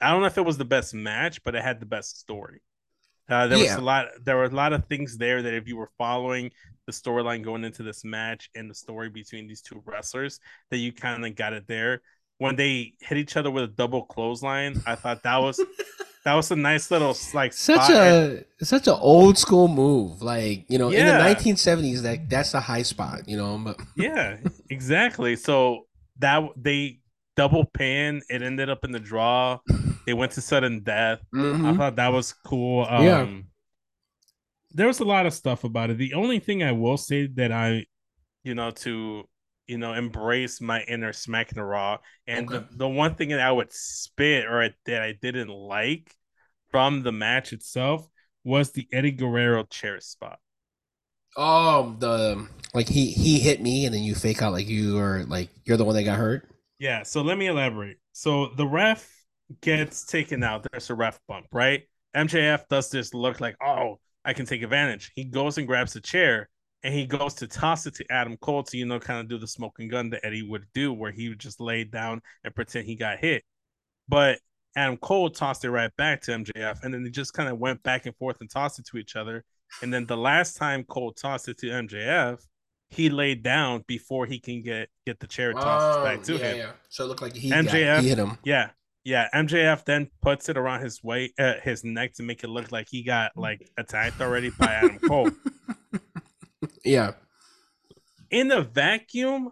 [0.00, 2.60] I don't know if it was the best match, but it had the best story.
[3.28, 3.74] Uh, there yeah.
[3.74, 4.06] was a lot.
[4.24, 6.50] There were a lot of things there that if you were following
[6.86, 10.92] the storyline going into this match and the story between these two wrestlers, that you
[10.92, 12.02] kind of got it there.
[12.38, 15.64] When they hit each other with a double clothesline, I thought that was
[16.24, 20.22] that was a nice little like such a such an old school move.
[20.22, 21.28] Like you know, yeah.
[21.28, 23.28] in the 1970s, that that's a high spot.
[23.28, 24.38] You know, but yeah,
[24.70, 25.36] exactly.
[25.36, 25.86] So
[26.18, 27.00] that they
[27.36, 28.22] double pan.
[28.28, 29.58] It ended up in the draw.
[30.06, 31.20] They went to sudden death.
[31.34, 31.66] Mm-hmm.
[31.66, 32.86] I thought that was cool.
[32.88, 33.28] Um, yeah.
[34.72, 35.98] There was a lot of stuff about it.
[35.98, 37.86] The only thing I will say that I,
[38.42, 39.24] you know, to
[39.66, 42.66] you know, embrace my inner smack the raw, and okay.
[42.70, 46.14] the, the one thing that I would spit or that I didn't like
[46.70, 48.06] from the match itself
[48.44, 50.38] was the Eddie Guerrero chair spot.
[51.36, 55.24] Oh, the like he he hit me, and then you fake out like you or
[55.26, 56.48] like you're the one that got hurt.
[56.78, 57.04] Yeah.
[57.04, 57.98] So let me elaborate.
[58.12, 59.08] So the ref
[59.60, 61.82] gets taken out, there's a ref bump, right?
[62.16, 65.12] MJF does this look like, oh, I can take advantage.
[65.14, 66.48] He goes and grabs the chair
[66.82, 69.38] and he goes to toss it to Adam Cole to, you know, kind of do
[69.38, 72.86] the smoking gun that Eddie would do, where he would just lay down and pretend
[72.86, 73.44] he got hit.
[74.08, 74.40] But
[74.76, 77.82] Adam Cole tossed it right back to MJF, and then they just kind of went
[77.82, 79.44] back and forth and tossed it to each other.
[79.80, 82.44] And then the last time Cole tossed it to MJF,
[82.88, 86.38] he laid down before he can get get the chair tossed oh, back to yeah,
[86.38, 86.56] him.
[86.58, 86.72] Yeah.
[86.90, 88.38] So it looked like he MJF got, he hit him.
[88.44, 88.70] Yeah,
[89.04, 92.70] yeah, MJF then puts it around his weight, uh, his neck to make it look
[92.70, 95.30] like he got like attacked already by Adam Cole.
[96.84, 97.12] Yeah.
[98.30, 99.50] In the vacuum,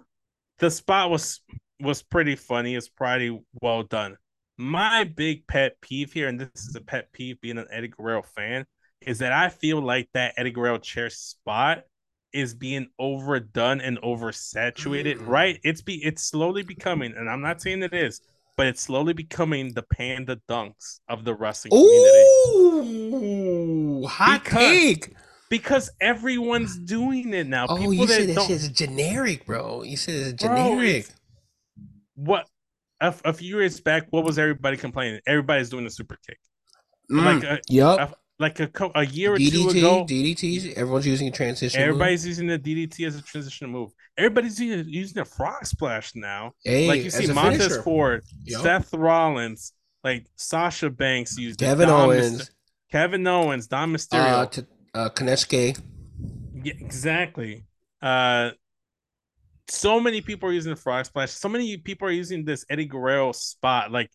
[0.58, 1.40] the spot was
[1.80, 2.74] was pretty funny.
[2.74, 4.16] It's pretty well done.
[4.58, 8.22] My big pet peeve here, and this is a pet peeve being an Eddie Guerrero
[8.22, 8.66] fan,
[9.00, 11.84] is that I feel like that Eddie Guerrero chair spot
[12.32, 15.16] is being overdone and oversaturated.
[15.16, 15.30] Mm-hmm.
[15.30, 15.60] Right?
[15.62, 18.20] It's be it's slowly becoming, and I'm not saying it is,
[18.60, 22.26] but it's slowly becoming the panda dunks of the wrestling community.
[24.04, 25.14] Ooh, hot because, take.
[25.48, 27.64] Because everyone's doing it now.
[27.70, 29.82] Oh, People you said that shit's generic, bro.
[29.82, 31.08] You said it's generic.
[32.18, 32.48] Bro, what?
[33.00, 35.20] A, a, few years back, what was everybody complaining?
[35.26, 36.38] Everybody's doing the super kick.
[37.10, 38.14] Mm, like a, yep.
[38.40, 40.06] Like a, a year or DDT, two ago.
[40.08, 41.78] DDT, everyone's using a transition.
[41.78, 42.28] Everybody's move.
[42.28, 43.92] using the DDT as a transition move.
[44.16, 46.52] Everybody's using, a frog splash now.
[46.64, 47.82] Hey, like you see Montez finisher.
[47.82, 48.62] Ford, yep.
[48.62, 52.50] Seth Rollins, like Sasha Banks used Kevin Owens, Myster-
[52.90, 54.62] Kevin Owens, Dom Mysterio, uh, t-
[54.94, 55.10] uh.
[56.64, 57.66] Yeah, exactly.
[58.00, 58.52] Uh,
[59.68, 61.30] so many people are using the frog splash.
[61.30, 63.92] So many people are using this Eddie Guerrero spot.
[63.92, 64.10] Like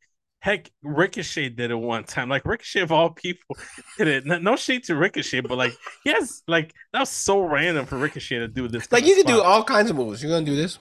[0.45, 2.29] Heck, Ricochet did it one time.
[2.29, 3.57] Like Ricochet of all people
[3.97, 4.25] did it.
[4.27, 5.73] No, no shade to Ricochet, but like,
[6.05, 8.91] yes, like that was so random for Ricochet to do this.
[8.91, 10.21] Like you can do all kinds of moves.
[10.21, 10.77] You're gonna do this.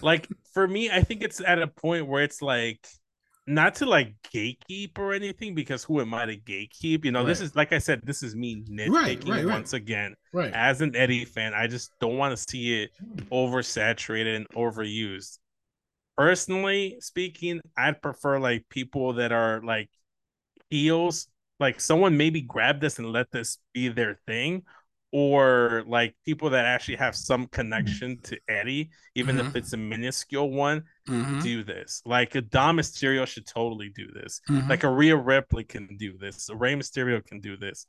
[0.00, 2.86] Like for me, I think it's at a point where it's like
[3.48, 7.04] not to like gatekeep or anything because who am I to gatekeep?
[7.04, 7.26] You know, right.
[7.26, 10.14] this is like I said, this is me nitpicking right, right, once again.
[10.32, 10.52] Right.
[10.52, 12.90] As an Eddie fan, I just don't want to see it
[13.32, 15.38] oversaturated and overused
[16.16, 19.90] personally speaking, I'd prefer like people that are like
[20.70, 24.62] heels like someone maybe grab this and let this be their thing,
[25.12, 29.48] or like people that actually have some connection to Eddie, even Mhm.
[29.48, 31.42] if it's a minuscule one, Mhm.
[31.42, 32.02] do this.
[32.04, 34.42] Like a Dom Mysterio should totally do this.
[34.48, 34.68] Mhm.
[34.68, 36.50] Like a Rhea Ripley can do this.
[36.50, 37.86] A Rey Mysterio can do this.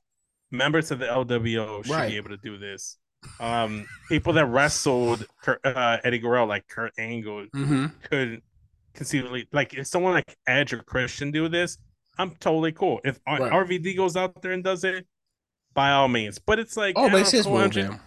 [0.52, 2.12] Members of the LWO should Right.
[2.12, 2.98] be able to do this.
[3.40, 7.92] Um, people that wrestled Kurt, uh, Eddie Guerrero, like Kurt Angle, Mhm.
[8.04, 8.42] could
[8.94, 11.78] conceivably like if someone like Edge or Christian do this,
[12.18, 13.00] I'm totally cool.
[13.04, 13.52] If R- Right.
[13.52, 15.08] RVD goes out there and does it,
[15.74, 16.40] by all means.
[16.40, 18.00] But it's like Oh, but it's his Cole, move, MJ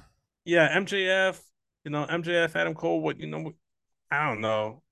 [0.44, 1.40] yeah, MJF,
[1.84, 3.52] you know, MJF, Adam Cole, what you know,
[4.10, 4.82] I don't know.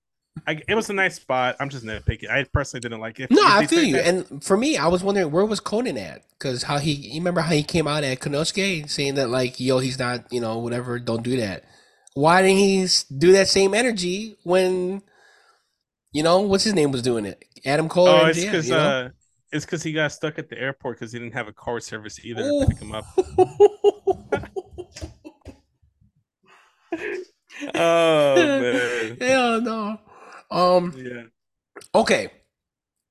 [0.46, 1.56] I, it was a nice spot.
[1.60, 2.30] I'm just nitpicking.
[2.30, 3.30] I personally didn't like it.
[3.30, 3.94] No, I feel you.
[3.96, 6.22] that- And for me, I was wondering where was Conan at?
[6.38, 9.78] Because how he, you remember how he came out at Konosuke saying that like, yo,
[9.78, 11.64] he's not, you know, whatever, don't do that.
[12.14, 15.02] Why didn't he do that same energy when,
[16.12, 17.44] you know, what's his name was doing it?
[17.64, 18.08] Adam Cole.
[18.08, 19.10] oh, it's because uh,
[19.52, 22.18] it's because he got stuck at the airport because he didn't have a car service
[22.24, 23.04] either to pick him up.
[27.74, 29.98] Oh man, Hell no.
[30.50, 30.94] Um.
[30.96, 31.24] yeah,
[31.94, 32.30] Okay.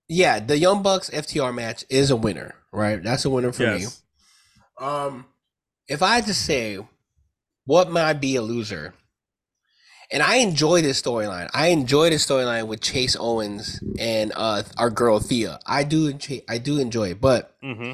[0.09, 3.01] Yeah, the Young Bucks FTR match is a winner, right?
[3.03, 3.85] That's a winner for me.
[4.79, 5.25] Um,
[5.87, 6.79] if I had to say
[7.65, 8.93] what might be a loser,
[10.09, 11.49] and I enjoy this storyline.
[11.53, 15.59] I enjoy this storyline with Chase Owens and uh our girl Thea.
[15.65, 17.91] I do I do enjoy it, but hmm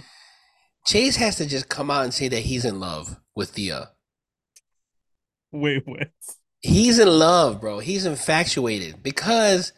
[0.86, 3.90] Chase has to just come out and say that he's in love with Thea.
[5.52, 6.10] Wait, what?
[6.64, 7.80] He's in love, bro.
[7.80, 9.74] He's infatuated because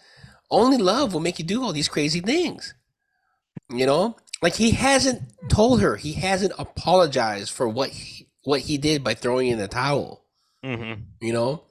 [0.52, 2.76] only love will make you do all these crazy things.
[3.70, 8.78] You know, like he hasn't told her, he hasn't apologized for what he, what he
[8.78, 10.24] did by throwing in the towel.
[10.64, 11.64] hmm You know,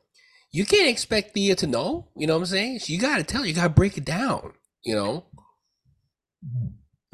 [0.50, 2.08] you can't expect Thea to know.
[2.16, 2.80] You know what I'm saying?
[2.80, 3.46] So you got to tell.
[3.46, 4.54] You got to break it down.
[4.84, 5.24] You know.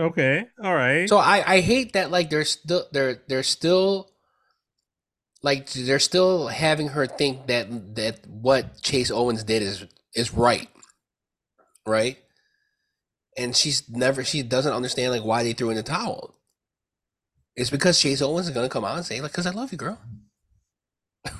[0.01, 1.07] Okay, all right.
[1.09, 4.11] So I I hate that like they're still they're they're still
[5.43, 10.69] like they're still having her think that that what Chase Owens did is is right.
[11.87, 12.19] Right?
[13.39, 16.35] And she's never she doesn't understand like why they threw in the towel.
[17.57, 19.79] It's because Chase Owens is gonna come out and say like, "Cause I love you,
[19.79, 19.99] girl."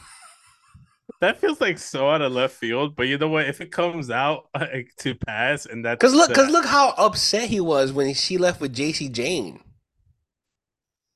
[1.21, 3.47] that feels like so out of left field, but you know what?
[3.47, 6.95] If it comes out like, to pass, and that Cause look, the- cause look how
[6.97, 9.61] upset he was when she left with Jacy Jayne.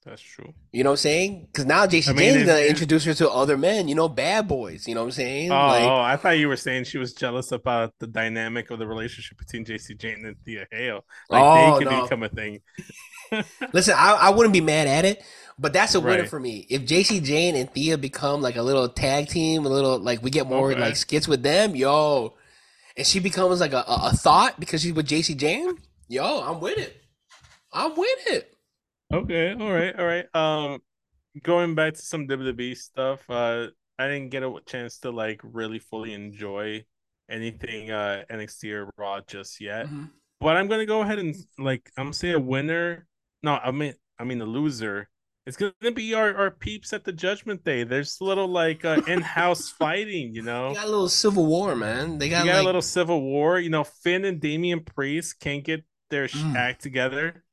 [0.06, 0.52] That's true.
[0.70, 1.46] You know what I'm saying?
[1.50, 3.88] Because now JC I mean, Jane's if- gonna introduce her to other men.
[3.88, 4.86] You know, bad boys.
[4.86, 5.50] You know what I'm saying?
[5.50, 8.78] Oh, Like- oh, I thought you were saying she was jealous about the dynamic of
[8.78, 11.04] the relationship between Jacy Jayne and Thea Hale.
[11.30, 12.02] Like Oh, they could no.
[12.02, 12.60] become a thing.
[13.72, 15.22] Listen, I, I wouldn't be mad at it,
[15.58, 16.28] but that's a winner Right.
[16.28, 16.66] for me.
[16.68, 20.30] If Jacy Jayne and Thea become like a little tag team, a little like we
[20.30, 20.80] get more Okay.
[20.80, 22.34] like skits with them, yo,
[22.96, 26.60] and she becomes like a, a, a thought because she's with Jacy Jayne, yo, I'm
[26.60, 26.94] with it.
[27.72, 28.53] I'm with it.
[29.14, 30.26] Okay, all right, all right.
[30.34, 30.80] Um,
[31.42, 35.78] going back to some WWE stuff, uh, I didn't get a chance to like really
[35.78, 36.84] fully enjoy
[37.30, 39.86] anything uh NXT or Raw just yet.
[39.86, 40.10] Mhm.
[40.40, 43.06] But I'm gonna go ahead and like I'm gonna say a winner.
[43.42, 45.08] No, I mean I mean a loser.
[45.46, 47.84] It's gonna be our, our peeps at the Judgment Day.
[47.84, 50.70] There's a little like uh, in-house fighting, you know.
[50.70, 52.18] They got a little civil war, man.
[52.18, 53.58] They got, got like, a little civil war.
[53.58, 56.56] You know, Finn and Damian Priest can't get their Mm.
[56.56, 57.43] act together.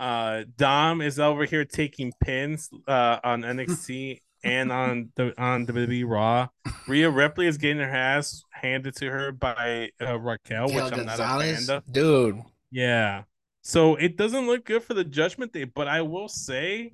[0.00, 6.08] Uh, Dom is over here taking pins uh, on NXT and on the on WWE
[6.08, 6.48] Raw.
[6.88, 10.92] Rhea Ripley is getting her ass handed to her by uh, Raquel, which I'm not
[10.92, 11.66] a Gonzalez.
[11.66, 11.92] fan of.
[11.92, 12.40] dude.
[12.70, 13.24] Yeah.
[13.62, 16.92] So it doesn't look good for the Judgment Day, but I will say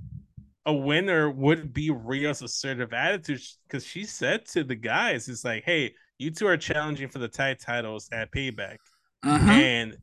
[0.64, 5.62] a winner would be Rhea's assertive attitude because she said to the guys, "It's like,
[5.64, 8.78] hey, you two are challenging for the tag titles at Payback,
[9.24, 9.48] Mhm.
[9.48, 9.96] and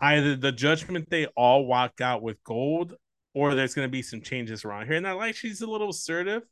[0.00, 2.96] either the Judgment Day all walk out with gold,
[3.34, 5.90] or there's going to be some changes around here." And I like she's a little
[5.90, 6.42] assertive.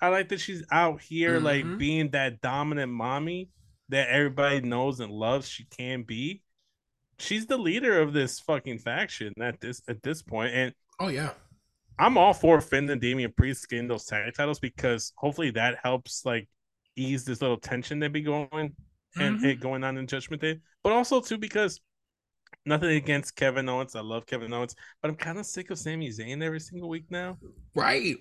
[0.00, 1.42] I like that she's out here Mhm.
[1.44, 3.48] like being that dominant mommy
[3.88, 6.42] that everybody knows and loves she can be
[7.18, 11.34] she's the leader of this fucking faction at this at this point, and Oh yeah.
[11.98, 16.24] I'm all for Finn and Damian Priest getting those tag titles because hopefully that helps
[16.24, 16.48] like
[16.96, 18.74] ease this little tension that be going
[19.16, 19.44] and Mhm.
[19.44, 21.80] it going on in Judgment Day, but also too because
[22.66, 26.10] nothing against Kevin Owens, I love Kevin Owens, but I'm kind of sick of Sami
[26.10, 27.38] Zayn every single week now.
[27.74, 28.16] Right.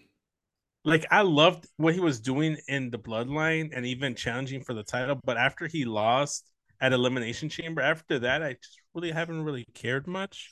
[0.84, 4.84] Like I loved what he was doing in the Bloodline and even challenging for the
[4.84, 9.66] title, but after he lost at Elimination Chamber, after that, I just really haven't really
[9.76, 10.50] cared much.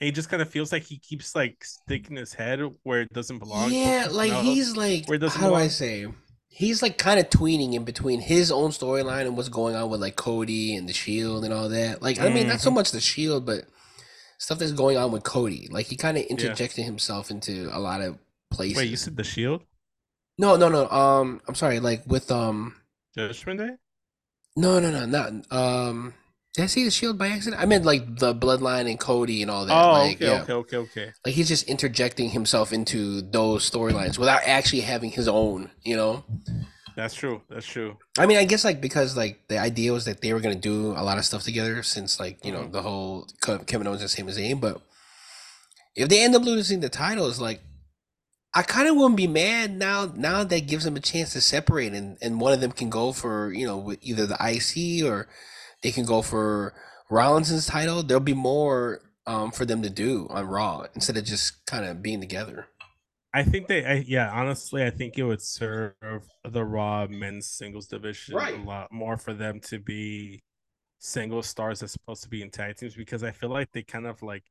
[0.00, 3.12] And he just kind of feels like he keeps like sticking his head where it
[3.12, 3.72] doesn't belong.
[3.72, 6.06] Yeah, like No, he's like where it doesn't how do I say?
[6.54, 10.00] He's like kind of tweening in between his own storyline and what's going on with
[10.00, 12.02] like Cody and the Shield and all that.
[12.02, 12.74] Like I mean, not so Mhm.
[12.74, 13.64] much the Shield, but
[14.38, 15.68] stuff that's going on with Cody.
[15.70, 18.18] Like he kind of interjected himself into a lot of
[18.50, 18.76] places.
[18.76, 19.62] Wait, you said the Shield
[20.38, 20.88] no, no, no.
[20.88, 21.78] Um, I'm sorry.
[21.80, 22.74] Like with um,
[23.14, 23.70] Judgment Day?
[24.56, 26.14] no, no, no, not um.
[26.54, 27.62] Did I see the Shield by accident?
[27.62, 29.72] I meant like the Bloodline and Cody and all that.
[29.72, 30.42] Oh, like, okay, yeah.
[30.42, 31.12] okay, okay, okay.
[31.24, 35.70] Like he's just interjecting himself into those storylines without actually having his own.
[35.82, 36.24] You know.
[36.94, 37.40] That's true.
[37.48, 37.96] That's true.
[38.18, 40.88] I mean, I guess like because like the idea was that they were gonna do
[40.92, 42.72] a lot of stuff together since like you know Mhm.
[42.72, 44.82] the whole Ke- Kevin Owens and Sami Zayn, but
[45.96, 47.60] if they end up losing the titles, like
[48.54, 50.12] I kind of wouldn't be mad now.
[50.14, 53.12] Now that gives them a chance to separate, and and one of them can go
[53.12, 55.28] for you know either the IC or
[55.82, 56.74] they can go for
[57.10, 58.02] Rollins's title.
[58.02, 62.02] There'll be more um for them to do on Raw instead of just kind of
[62.02, 62.66] being together.
[63.34, 65.94] I think they, I, yeah, honestly, I think it would serve
[66.44, 68.54] the Raw men's singles division Right.
[68.54, 70.42] a lot more for them to be
[70.98, 74.06] single stars as opposed to be in tag teams because I feel like they kind
[74.06, 74.44] of like.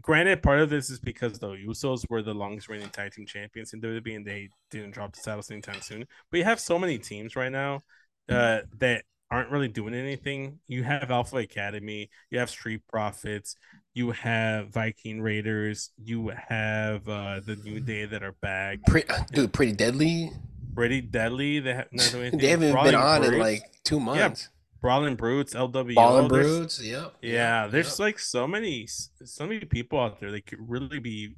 [0.00, 3.72] Granted, part of this is because the Usos were the longest reigning tag team champions
[3.72, 6.06] in WWE and they didn't drop the titles anytime soon.
[6.30, 7.80] But you have so many teams right now
[8.28, 10.58] uh, that aren't really doing anything.
[10.66, 13.56] You have Alpha Academy, you have Street Profits,
[13.94, 18.78] you have Viking Raiders, you have uh, the New Day that are back.
[18.86, 20.30] Pre- dude, pretty deadly.
[20.74, 22.38] Pretty Deadly, they have not doing.
[22.38, 24.48] They haven't Brawling been on in like two months.
[24.80, 25.94] Brawling Brutes, LWO.
[25.94, 27.14] Ballin' there's- Brutes, yep.
[27.20, 27.98] Yeah, yep, there's yep.
[27.98, 31.34] like so many, so many people out there that could really be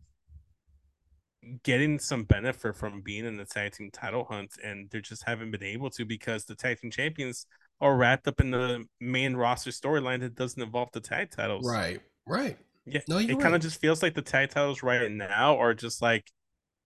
[1.63, 5.51] getting some benefit from being in the tag team title hunt, and they just haven't
[5.51, 7.47] been able to because the tag team champions
[7.81, 11.67] are wrapped up in the main roster storyline that doesn't involve the tag titles.
[11.69, 12.59] right, right.
[12.87, 13.01] Yeah.
[13.09, 16.31] No, it kind of just feels like the tag titles right now are just like,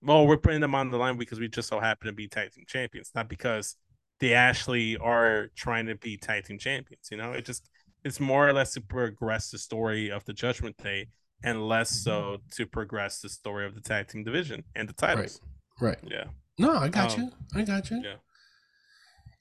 [0.02, 2.52] well, we're putting them on the line because we just so happen to be tag
[2.52, 3.76] team champions, not because
[4.20, 7.08] they actually are trying to be tag team champions.
[7.10, 7.68] You know, it just
[8.04, 11.06] it's more or less to progress the story of the Judgment Day
[11.42, 15.40] and less so to progress the story of the tag team division and the titles.
[15.80, 15.96] Right.
[16.02, 16.10] right.
[16.12, 16.24] Yeah.
[16.58, 17.32] No, I got Um, you.
[17.60, 18.02] I got you.
[18.04, 18.14] yeah.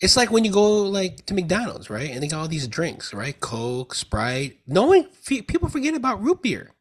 [0.02, 2.12] It's like when you go like to McDonald's, right?
[2.12, 3.40] And they got all these drinks, right?
[3.40, 4.60] Coke, Sprite.
[4.68, 6.72] No one, people forget about root beer.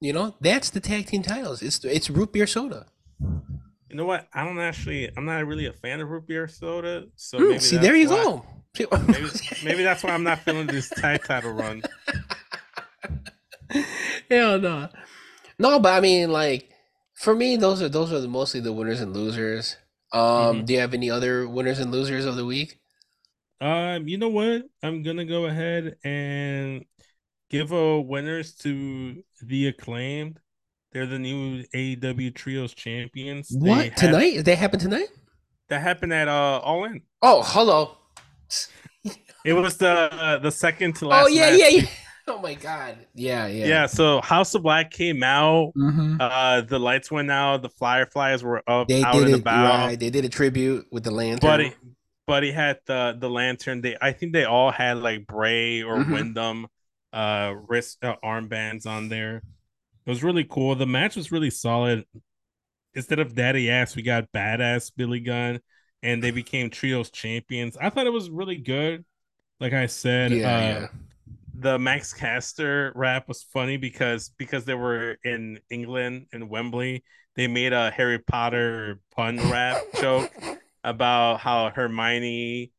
[0.00, 1.62] You know, that's the tag team titles.
[1.62, 2.86] It's it's root beer soda.
[3.20, 4.26] You know what?
[4.34, 5.10] I don't actually.
[5.16, 7.06] I'm not really a fan of root beer soda.
[7.16, 8.46] So hmm, maybe see, there you why- go.
[9.06, 9.28] Maybe,
[9.64, 11.82] maybe that's why I'm not feeling this tag title run.
[14.30, 14.88] Hell no.
[15.58, 16.70] No, but I mean, like,
[17.14, 19.76] for me, those are those are mostly the winners and losers.
[20.12, 20.66] Um, Mhm.
[20.66, 22.78] do you have any other winners and losers of the week?
[23.60, 24.62] Um, you know what?
[24.82, 26.84] I'm gonna go ahead and
[27.48, 30.38] give a winners to the acclaimed.
[30.92, 33.48] They're the new AEW Trios champions.
[33.50, 34.34] What had- tonight?
[34.34, 35.08] Did that happen tonight?
[35.68, 37.00] that happened at uh All In.
[37.22, 37.96] Oh, hello.
[39.44, 41.24] It was the uh, the second to last.
[41.24, 41.60] Oh yeah, match.
[41.60, 41.86] yeah, yeah.
[42.28, 42.98] Oh my god.
[43.14, 43.66] Yeah, yeah.
[43.66, 43.86] yeah.
[43.86, 45.72] So House of Black came out.
[45.76, 46.16] Mm-hmm.
[46.20, 47.62] Uh, the lights went out.
[47.62, 49.86] The flyer flyers were up, They out did and it about.
[49.86, 49.98] right.
[49.98, 51.40] They did a tribute with the lantern.
[51.40, 51.74] But
[52.26, 53.80] but he had the the lantern.
[53.80, 56.12] They I think they all had like Bray or Mhm.
[56.12, 56.66] Wyndham
[57.12, 59.36] uh wrist uh, armbands on there.
[60.06, 60.74] It was really cool.
[60.74, 62.04] The match was really solid.
[62.94, 65.60] Instead of Daddy Ass, we got Badass Billy Gunn,
[66.02, 67.76] and they became trios champions.
[67.80, 69.04] I thought it was really good.
[69.60, 70.86] Like I said, yeah, uh, yeah.
[71.62, 77.04] The Max Caster rap was funny because because they were in England in Wembley,
[77.36, 80.30] they made a Harry Potter pun rap joke
[80.84, 82.72] about how Hermione,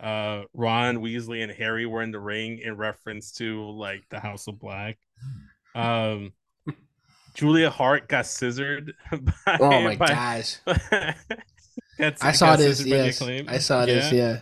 [0.00, 4.46] uh, Ron, Weasley, and Harry were in the ring in reference to like the House
[4.48, 4.98] of Black.
[5.74, 6.32] Um,
[7.34, 8.94] Julia Hart got scissored.
[9.46, 10.56] By, Oh my by- gosh.
[10.66, 12.78] got- I saw this.
[12.78, 13.48] scissored by the Yes.
[13.48, 14.12] I saw this.
[14.12, 14.40] Yeah.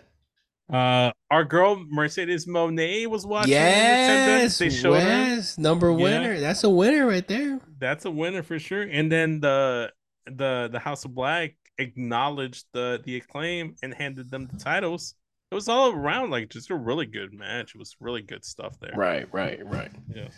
[0.72, 3.52] Uh, our girl Mercedes Moné was watching.
[3.52, 4.58] Yes.
[4.58, 5.08] They showed her.
[5.08, 5.96] Wes, number Yeah.
[5.96, 6.40] winner.
[6.40, 7.60] That's a winner right there.
[7.78, 8.82] That's a winner for sure.
[8.82, 9.92] And then the
[10.26, 15.14] the the House of Black acknowledged the the acclaim and handed them the titles.
[15.50, 17.74] It was all around like just a really good match.
[17.74, 18.92] It was really good stuff there.
[18.94, 19.90] Right, right, right.
[20.14, 20.28] Yeah.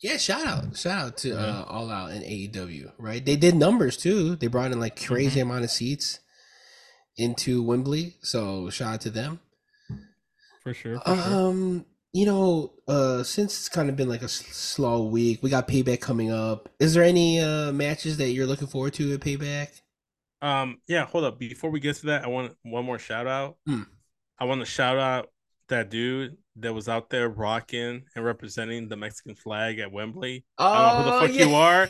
[0.00, 0.76] Yeah, shout out.
[0.76, 1.34] Shout out to Yeah.
[1.36, 3.24] uh, All Out and AEW, right?
[3.24, 4.34] They did numbers too.
[4.34, 5.48] They brought in like crazy Mm-hmm.
[5.50, 6.18] amount of seats
[7.16, 8.16] into Wembley.
[8.22, 9.38] So shout out to them.
[10.62, 11.00] For sure.
[11.00, 11.34] For sure.
[11.34, 15.66] Um, you know, uh, since it's kind of been like a slow week, we got
[15.66, 16.68] Payback coming up.
[16.78, 19.80] Is there any uh matches that you're looking forward to at Payback?
[20.42, 21.38] Um, yeah, hold up.
[21.38, 23.56] Before we get to that, I want one more shout out.
[23.66, 23.82] Hmm.
[24.38, 25.30] I want to shout out
[25.68, 30.44] that dude that was out there rocking and representing the Mexican flag at Wembley.
[30.58, 31.88] I don't know who the Oh, fuck you are.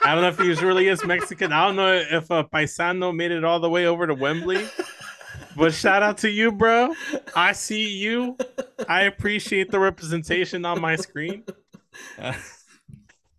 [0.04, 1.52] I don't know if he was really is Mexican.
[1.52, 4.66] I don't know if a paisano made it all the way over to Wembley.
[5.60, 6.94] But shout out to you, bro.
[7.36, 8.36] I see you.
[8.88, 11.44] I appreciate the representation on my screen.
[12.18, 12.32] Uh,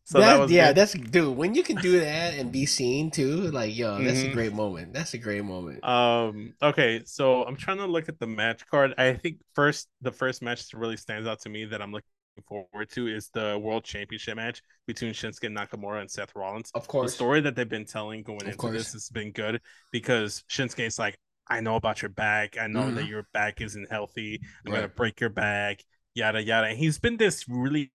[0.03, 0.75] so that, that was yeah, good.
[0.77, 1.35] that's dude.
[1.35, 4.29] When you can do that and be seen too, like yo, that's Mhm.
[4.31, 4.93] a great moment.
[4.93, 5.83] That's a great moment.
[5.83, 6.53] Um.
[6.61, 7.01] Okay.
[7.05, 8.93] So I'm trying to look at the match card.
[8.97, 12.07] I think first the first match that really stands out to me that I'm looking
[12.47, 16.71] forward to is the World Championship match between Shinsuke Nakamura and Seth Rollins.
[16.75, 18.73] of course, The story that they've been telling going Of into course.
[18.73, 19.61] this has been good
[19.91, 21.17] because Shinsuke's like,
[21.51, 22.57] I know about your back.
[22.57, 23.09] I know that Mhm.
[23.09, 24.41] your back isn't healthy.
[24.65, 25.83] I'm gonna break your back.
[26.15, 26.67] Yada yada.
[26.67, 27.91] And he's been this really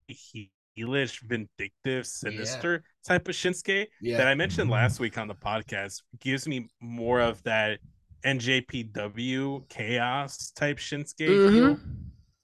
[0.77, 4.17] heelish, vindictive, sinister type of Shinsuke Yeah.
[4.17, 7.79] that I mentioned last week on the podcast gives me more of that
[8.23, 11.27] NJPW chaos type Shinsuke.
[11.27, 11.79] Mhm.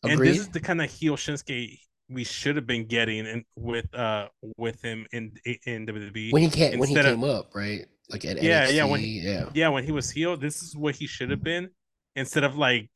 [0.03, 1.79] And this is the kind of heel Shinsuke
[2.11, 5.31] we should have been getting in with uh with him in
[5.65, 6.31] in WWE.
[6.33, 7.85] when he can't when he instead of- came up, right?
[8.09, 9.49] Like at Yeah, NXT, yeah, when yeah.
[9.53, 11.69] yeah, when he was healed this is what he should have been
[12.15, 12.89] instead of like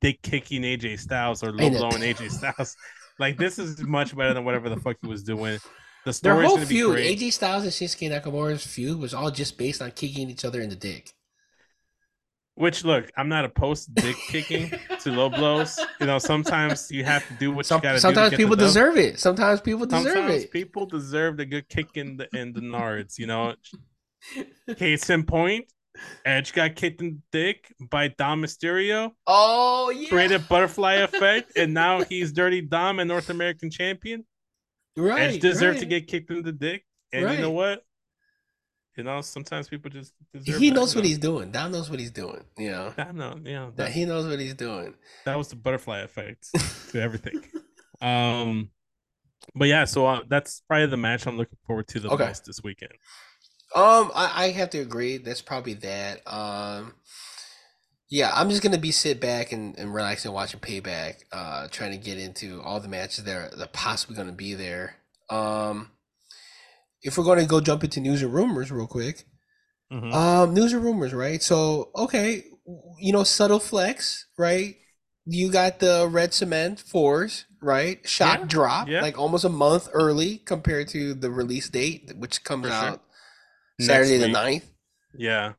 [0.00, 2.74] dick kicking AJ Styles or low blowing AJ Styles.
[3.18, 5.58] Like this is much better than whatever the fuck he was doing.
[6.06, 6.96] The Their whole feud.
[6.98, 10.70] AJ Styles and Shinsuke Nakamura's feud was all just based on kicking each other in
[10.70, 11.10] the dick.
[12.54, 15.78] Which look, I'm not opposed to dick kicking to low blows.
[16.00, 18.00] You know, sometimes you have to do what Some, you got to do.
[18.00, 19.18] sometimes people deserve it.
[19.18, 20.52] Sometimes people deserve Sometimes it.
[20.52, 23.18] people deserve the good kick in the in the nards.
[23.18, 23.54] You know,
[24.76, 25.66] case in point,
[26.24, 31.72] Edge got kicked in the dick by Dom Mysterio, Oh yeah, created butterfly effect, and
[31.72, 34.24] now he's Dirty Dom and North American champion.
[34.96, 35.22] right.
[35.22, 37.82] Edge deserved to get kicked in the dick, and you know what?
[38.96, 40.12] You know, sometimes people just.
[40.44, 41.08] He knows what know?
[41.08, 41.50] he's doing.
[41.50, 42.44] Dom knows what he's doing.
[42.58, 44.94] You know I know, you know, that he knows what he's doing.
[45.24, 46.48] that was the butterfly effect
[46.90, 47.42] to everything.
[48.00, 48.70] Um,
[49.54, 52.24] but yeah, so uh, that's probably the match I'm looking forward to the Okay.
[52.26, 52.92] most this weekend.
[53.74, 55.16] Um, I, I have to agree.
[55.16, 56.20] That's probably that.
[56.26, 56.94] Um,
[58.10, 61.22] yeah, I'm just gonna be sit back and, and relax and watching Payback.
[61.32, 64.52] Uh, trying to get into all the matches that are, that are possibly gonna be
[64.54, 64.96] there.
[65.30, 65.90] Um,
[67.02, 69.24] if we're gonna go jump into news and rumors real quick.
[69.92, 70.12] Mhm.
[70.12, 71.42] Um, news and rumors, right?
[71.42, 72.44] So, okay,
[72.98, 74.76] you know, subtle flex, right?
[75.26, 78.06] You got the red cement fours, right?
[78.08, 79.00] Shot Yeah, drop, yeah.
[79.00, 83.02] like almost a month early compared to the release date, which comes For out
[83.78, 84.32] Next Saturday the week.
[84.32, 84.64] 9th.
[85.14, 85.54] Yeah,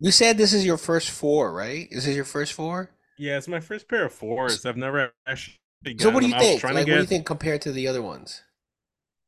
[0.00, 1.88] You said this is your first four, right?
[1.90, 2.90] Is this your first four?
[3.16, 4.64] yeah, it's my first pair of fours.
[4.66, 5.56] I've never actually.
[5.98, 6.40] So, what do you them.
[6.40, 6.62] Think?
[6.64, 8.42] Like, to what do you think compared to the other ones?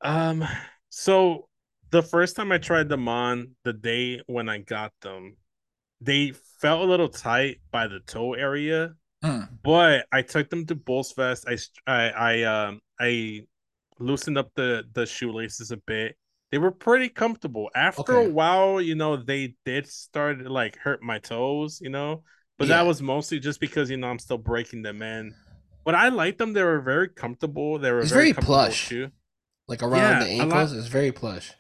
[0.03, 0.45] Um,
[0.91, 1.49] so
[1.93, 5.37] the first time I tried them on, the day when I got them,
[6.01, 8.95] they felt a little tight by the toe area.
[9.23, 9.43] Hmm.
[9.63, 11.47] But I took them to Bulls Fest.
[11.47, 13.43] I I I um I
[14.01, 16.17] loosened up the the shoelaces a bit.
[16.51, 17.71] They were pretty comfortable.
[17.75, 18.27] After Okay.
[18.27, 22.25] a while, you know, they did start to like hurt my toes, you know.
[22.59, 22.77] But Yeah.
[22.79, 25.35] that was mostly just because you know I'm still breaking them in.
[25.85, 26.53] But I liked them.
[26.53, 27.79] They were very comfortable.
[27.79, 28.89] They were It's very, very plush.
[28.89, 29.11] shoe.
[29.69, 31.53] Like around Yeah, the a lot- ankles, it's very plush.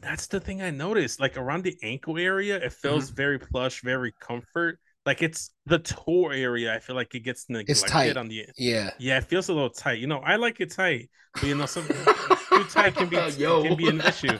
[0.00, 1.20] That's the thing I noticed.
[1.20, 3.16] Like around the ankle area, it feels Mm-hmm.
[3.16, 4.78] very plush, very comfort.
[5.04, 6.74] Like it's the toe area.
[6.74, 8.16] I feel like it gets neglected tight.
[8.16, 8.46] on the.
[8.56, 8.90] Yeah.
[8.98, 9.98] Yeah, it feels a little tight.
[9.98, 11.86] You know, I like it tight, but you know, some
[12.48, 13.62] too tight can be Yo.
[13.64, 14.38] can be an issue.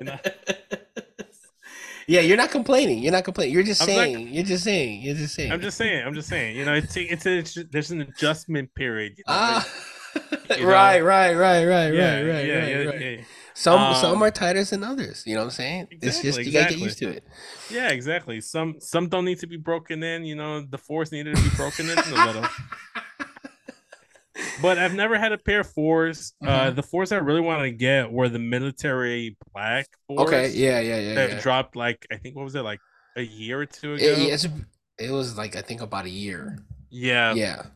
[0.00, 0.18] You know?
[2.08, 2.98] Yeah, you're not complaining.
[2.98, 3.54] You're not complaining.
[3.54, 4.28] You're just I'm not- saying.
[4.34, 5.02] You're just saying.
[5.02, 5.52] You're just saying.
[5.52, 6.04] I'm just saying.
[6.04, 6.56] I'm just saying.
[6.56, 9.12] You know, it's it's, it's there's an adjustment period.
[9.18, 9.68] You know, Ah.
[10.50, 10.66] You know?
[10.66, 13.00] right, right, right, right, yeah, right, right, yeah, right, yeah, right.
[13.00, 13.24] yeah.
[13.62, 15.22] Some Um, some are tighter than others.
[15.26, 15.86] You know what I'm saying?
[15.90, 17.24] it's just Exactly, you gotta get used to it.
[17.70, 18.40] Yeah, exactly.
[18.40, 20.24] Some some don't need to be broken in.
[20.24, 22.46] You know, the force needed to be broken in a little.
[24.62, 26.76] But I've never had a pair of 4s Uh, Mhm.
[26.76, 30.20] the fours I really wanted to get were the military black fours.
[30.28, 31.14] Okay, yeah, yeah, yeah.
[31.14, 31.40] that yeah.
[31.40, 32.80] dropped like I think what was it like
[33.16, 34.04] a year or two ago?
[34.04, 34.46] It, it's,
[34.98, 36.58] it was like I think about a year.
[36.90, 37.34] yeah.
[37.34, 37.66] yeah.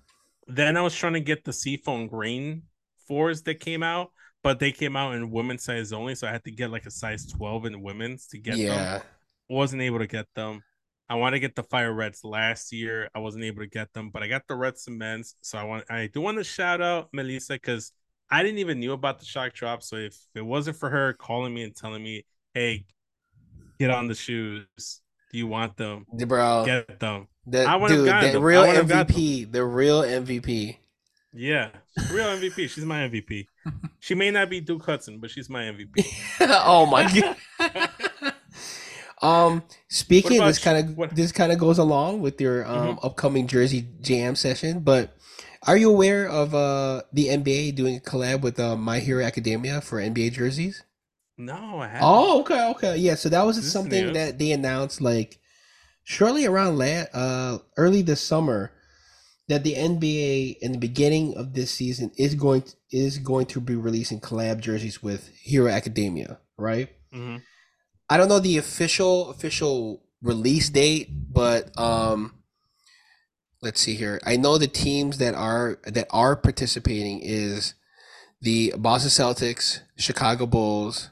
[0.49, 2.63] Then I was trying to get the seafoam green
[3.09, 4.13] fours that came out,
[4.47, 6.91] but they came out in women's size only, so I had to get like a
[6.91, 8.61] size twelve in women's to get them.
[8.61, 9.03] yeah.
[9.49, 10.63] wasn't able to get them.
[11.09, 13.11] I want to get the fire reds last year.
[13.13, 15.35] I wasn't able to get them, but I got the red cements.
[15.41, 17.91] So I want I do want to shout out Melissa because
[18.31, 19.83] I didn't even knew about the shock drop.
[19.83, 22.25] So if it wasn't for her calling me and telling me,
[22.55, 22.87] "Hey,
[23.81, 25.01] get on the shoes.
[25.33, 26.07] Do you want them?
[26.13, 28.43] Bro, Get them." the, I would've dude, the them.
[28.45, 30.77] real I would've gotten MVP, the real MVP.
[31.37, 31.71] Yeah,
[32.11, 32.69] real MVP.
[32.71, 33.47] She's my MVP.
[33.99, 36.07] She may not be Duke Hudson, but she's my MVP.
[36.41, 37.03] oh my
[37.59, 38.35] god.
[39.23, 43.89] um, speaking, this kind of this kind of goes along with your um upcoming Jersey
[44.01, 45.13] Jam session, but.
[45.67, 49.81] Are you aware of uh the NBA doing a collab with uh, My Hero Academia
[49.81, 50.85] for NBA jerseys?
[51.37, 52.03] No, I haven't.
[52.05, 52.97] Oh, okay, okay.
[52.99, 55.41] Yeah, so that was This something that they announced like
[56.05, 58.71] shortly around la- uh early this summer.
[59.49, 63.61] That the NBA in the beginning of this season is going to, is going to
[63.61, 66.89] be releasing collab jerseys with Hero Academia, right?
[67.15, 67.37] Mm-hmm.
[68.09, 72.35] I don't know the official official release date, but um
[73.63, 74.21] let's see here.
[74.25, 77.75] I know the teams that are that are participating is
[78.41, 81.11] the Boston Celtics, Chicago Bulls,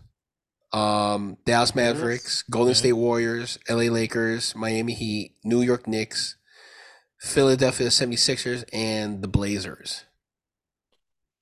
[0.73, 2.75] um, Dallas Mavericks, Golden.
[2.75, 6.37] State Warriors, LA Lakers, Miami Heat, New York Knicks,
[7.25, 10.05] Philadelphia 76ers, and the Blazers.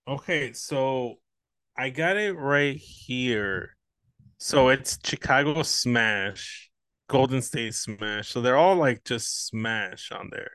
[0.06, 1.16] Okay, so
[1.76, 3.76] I got it right here.
[4.38, 6.70] So it's Chicago Smash,
[7.08, 8.28] Golden State Smash.
[8.28, 10.52] So they're all like just Smash on there.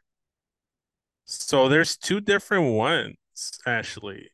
[1.25, 3.17] So there's two different ones
[3.65, 4.29] actually.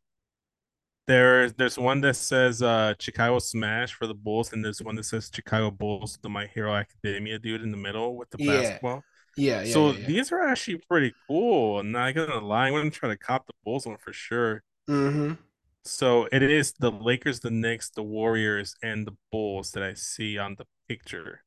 [1.08, 5.06] There, there's one that says uh Chicago Smash for the Bulls, and there's one that
[5.06, 8.62] says Chicago Bulls, the My Hero Academia dude in the middle with the Yeah.
[8.62, 9.04] basketball.
[9.36, 9.74] Yeah, yeah.
[9.74, 10.08] so yeah, yeah.
[10.08, 11.80] these are actually pretty cool.
[11.80, 14.64] I'm not gonna lie, I'm gonna try to cop the Bulls one for sure.
[14.90, 15.38] Mhm.
[15.86, 20.38] So it is the Lakers, the Knicks, the Warriors, and the Bulls that I see
[20.38, 21.44] on the picture.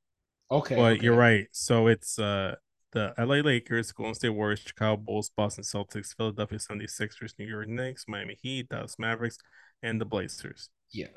[0.50, 0.76] Okay.
[0.76, 1.04] But okay.
[1.04, 1.48] you're right.
[1.52, 2.56] So it's uh
[2.92, 8.06] the LA Lakers, Golden State Warriors, Chicago Bulls, Boston Celtics, Philadelphia 76ers, New York Knicks,
[8.08, 9.38] Miami Heat, Dallas Mavericks,
[9.82, 10.70] and the Blazers.
[10.90, 11.08] Yeah.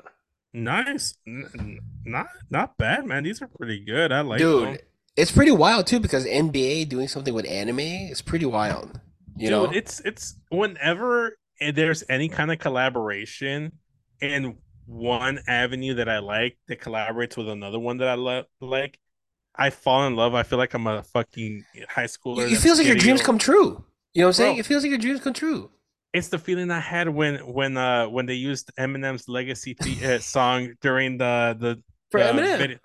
[0.52, 1.14] Nice.
[1.26, 3.22] N- not not bad, man.
[3.22, 4.12] These are pretty good.
[4.12, 4.78] I like Dude, them.
[5.16, 9.00] It's pretty wild too because NBA doing something with anime is pretty wild.
[9.36, 9.64] You Dude, know?
[9.72, 11.36] it's it's whenever
[11.74, 13.72] there's any kind of collaboration
[14.22, 14.56] and
[14.86, 18.98] one avenue that I like that collaborates with another one that I lo- like,
[19.54, 20.34] I fall in love.
[20.34, 22.50] I feel like I'm a fucking high schooler.
[22.50, 23.84] it feels like your dreams come true.
[24.14, 24.54] You know what I'm saying?
[24.56, 24.60] Bro.
[24.60, 25.70] It feels like your dreams come true.
[26.12, 30.18] It's the feeling I had when when uh when they used Eminem's Legacy th- uh,
[30.18, 32.58] song during the the For the Eminem.
[32.58, 32.78] video-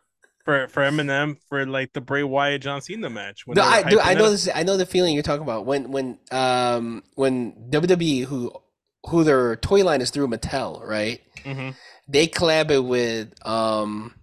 [0.46, 3.46] for for Eminem for like the Bray Wyatt John Cena match.
[3.46, 4.00] when No, I do.
[4.00, 4.48] I know this.
[4.54, 8.54] I know the feeling you're talking about when when um when WWE who
[9.08, 11.20] who their toy line is through Mattel, right?
[11.44, 11.76] Mhm.
[12.08, 14.14] They collabed with um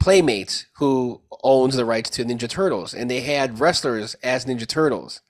[0.00, 5.20] Playmates, who owns the rights to Ninja Turtles, and they had wrestlers as Ninja Turtles.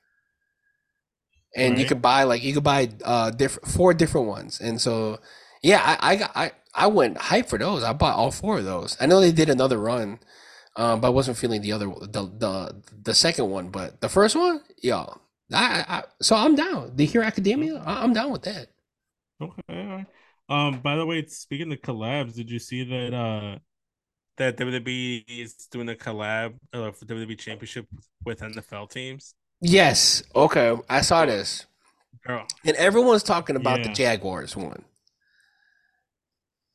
[1.56, 5.20] And you could buy like you could buy uh different four different ones, and so
[5.62, 7.82] yeah, I I got I I went hype for those.
[7.82, 8.96] I bought all four of those.
[9.00, 10.18] I know they did another run,
[10.76, 13.70] um, but I wasn't feeling the other the the the second one.
[13.70, 15.06] But the first one, yeah,
[15.52, 16.92] I, I so I'm down.
[16.96, 18.68] The Hero Academia, I, I'm down with that.
[19.40, 20.06] Okay.
[20.48, 23.58] Um, by the way, speaking of collabs, did you see that uh
[24.36, 27.86] that WWE is doing a collab uh, for WWE Championship
[28.24, 29.34] with NFL teams?
[29.60, 31.66] Yes, okay, I saw this,
[32.26, 34.84] Girl, and everyone's talking about the Jaguars one,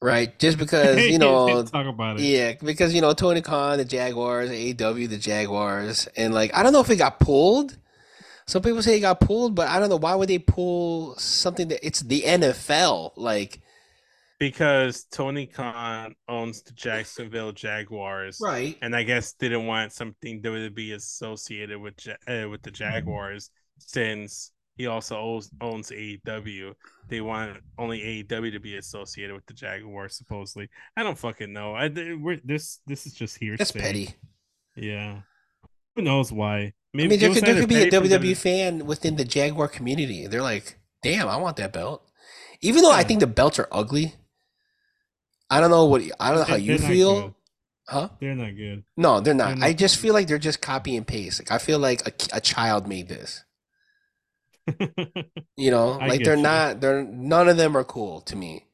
[0.01, 0.37] right?
[0.39, 2.23] Just because you know talk about it.
[2.23, 6.73] Yeah, because you know Tony Khan, the Jaguars, AEW, the Jaguars, and like I don't
[6.73, 7.77] know if it got pulled.
[8.47, 11.67] Some people say it got pulled, but I don't know why would they pull something
[11.67, 13.11] that it's the NFL.
[13.15, 13.61] Like,
[14.39, 18.75] Because Tony Khan owns the Jacksonville Jaguars, right?
[18.81, 21.93] and I guess didn't want something WWE associated with
[22.27, 26.73] uh, with the Jaguars since he also owns, owns AEW.
[27.09, 30.69] They want only AEW to be associated with the Jaguars, supposedly.
[30.95, 31.75] I don't fucking know.
[31.75, 33.57] I we're, this this is just hearsay.
[33.57, 34.15] That's petty.
[34.77, 35.19] Yeah.
[35.97, 36.59] Who knows why?
[36.59, 40.27] I mean, there could, there could be a WWE fan within the Jaguar community.
[40.27, 42.09] They're like, damn, I want that belt.
[42.61, 44.13] Even though I think the belts are ugly.
[45.49, 47.33] I don't know what I don't know how you they're not feel, good.
[47.89, 48.09] huh?
[48.21, 48.85] They're not good.
[48.95, 49.47] No, they're not.
[49.47, 51.41] They're not I just feel like they're just copy and paste.
[51.41, 53.43] Like I feel like a, a child made this.
[55.57, 56.35] You know, like they're you.
[56.35, 56.81] not.
[56.81, 58.65] They're none of them are cool to me.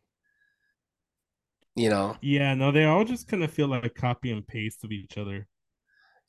[1.76, 4.84] You know, yeah, no, they all just kind of feel like a copy and paste
[4.84, 5.48] of each other.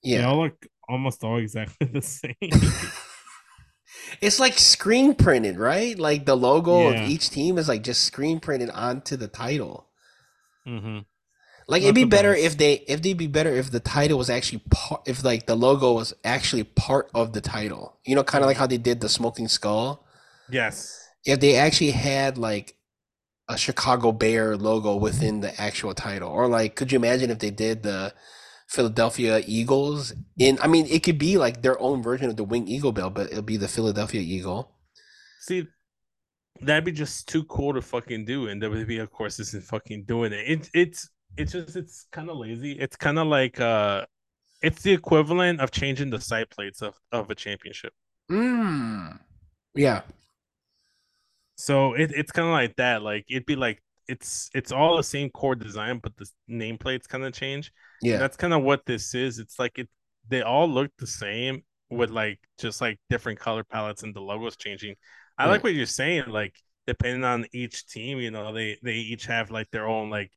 [0.02, 0.18] Yeah.
[0.18, 2.34] They all look almost all exactly the same.
[4.20, 5.98] It's like screen printed, right?
[5.98, 6.88] Like the logo Yeah.
[6.88, 9.86] of each team is like just screen printed onto the title.
[10.66, 10.98] hmm
[11.68, 12.44] Like Not it'd be better best.
[12.44, 15.56] if they if they'd be better if the title was actually part if like the
[15.56, 17.98] logo was actually part of the title.
[18.04, 20.06] You know, kind of like how they did the smoking skull.
[20.48, 21.02] Yes.
[21.24, 22.76] If they actually had like
[23.48, 27.50] a Chicago Bear logo within the actual title, or like, could you imagine if they
[27.50, 28.14] did the
[28.68, 30.58] Philadelphia Eagles in?
[30.62, 33.30] I mean, it could be like their own version of the Wing Eagle belt, but
[33.30, 34.72] it'll be the Philadelphia Eagle.
[35.38, 35.66] See,
[36.60, 40.32] that'd be just too cool to fucking do, and WWE, of course, isn't fucking doing
[40.32, 40.44] it.
[40.48, 42.72] It it's it's just it's kind of lazy.
[42.72, 44.06] It's kind of like uh,
[44.62, 47.92] it's the equivalent of changing the side plates of of a championship.
[48.30, 49.18] Mm.
[49.74, 50.02] Yeah.
[51.56, 53.02] So it, it's kind of like that.
[53.02, 57.24] Like it'd be like it's it's all the same core design, but the nameplates kind
[57.24, 57.72] of change.
[58.02, 58.18] Yeah.
[58.18, 59.38] That's kind of what this is.
[59.38, 59.88] It's like it
[60.28, 64.56] they all look the same, with like just like different color palettes and the logos
[64.56, 64.96] changing.
[65.38, 66.24] I like what you're saying.
[66.28, 66.54] Like
[66.86, 70.30] depending on each team, you know, they they each have like their own like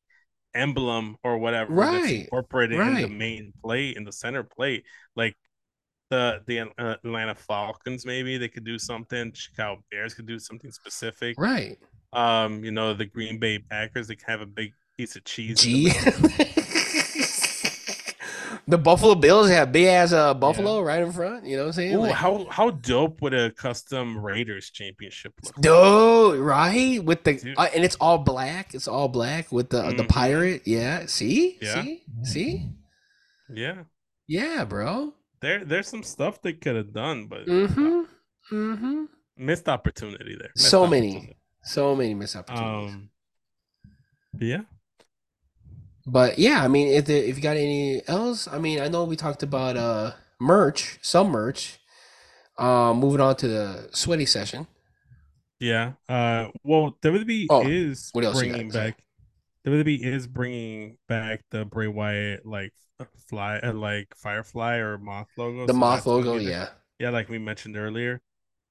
[0.54, 1.92] emblem or whatever right.
[1.92, 4.84] that's Right, incorporated in the main plate in the center plate.
[5.16, 5.36] Like
[6.10, 9.32] the the uh, Atlanta Falcons, maybe they could do something.
[9.34, 11.36] Chicago Bears could do something specific.
[11.38, 11.78] Right.
[12.12, 15.62] Um, you know, the Green Bay Packers, they can have a big piece of cheese.
[15.62, 15.92] G.
[18.70, 21.46] the Buffalo Bills have big ass uh, buffalo right in front.
[21.46, 21.96] You know what I'm saying?
[21.96, 25.56] Ooh, Like, how how dope would a custom Raiders championship look?
[25.56, 27.04] Dude, right?
[27.04, 28.74] With the uh, and it's all black.
[28.74, 30.10] It's all black with the the Mhm.
[30.10, 30.62] pirate.
[30.66, 31.06] Yeah.
[31.08, 31.58] See?
[31.62, 31.82] Yeah.
[31.82, 32.04] See?
[32.24, 32.70] See?
[33.52, 33.84] Yeah,
[34.28, 35.14] Yeah, bro.
[35.42, 38.02] there there's some stuff they could have done, but Mm-hmm.
[38.56, 39.04] Mm-hmm.
[39.38, 40.52] missed opportunity there.
[40.56, 41.36] Missed So many.
[41.64, 42.94] So many missed opportunities.
[42.94, 43.10] Um,
[44.40, 44.62] yeah,
[46.12, 49.16] But yeah, I mean, if if you got any else, I mean, I know we
[49.16, 51.80] talked about uh merch, some merch.
[52.58, 54.68] Um, moving on to the sweaty session.
[55.60, 55.94] yeah.
[56.08, 58.58] Uh, well, WWE Oh, is what else you got?
[58.58, 58.98] bringing back.
[59.66, 62.74] WWE is bringing back the Bray Wyatt like
[63.30, 65.68] fly, uh, like Firefly or Moth logo.
[65.68, 66.70] The so moth logo, yeah.
[67.00, 68.22] yeah like we mentioned earlier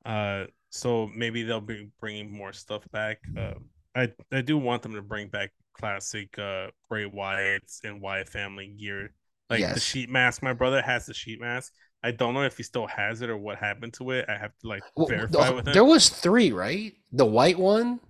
[0.05, 3.55] uh so maybe they'll be bringing more stuff back uh
[3.97, 8.69] i i do want them to bring back classic uh bray wyatt's and wyatt family
[8.79, 9.13] gear
[9.51, 11.73] like the sheet mask my brother has the sheet mask
[12.03, 14.53] i don't know if he still has it or what happened to it i have
[14.61, 16.93] to like Well, verify the- with him there was three, right?
[17.13, 18.01] The white one,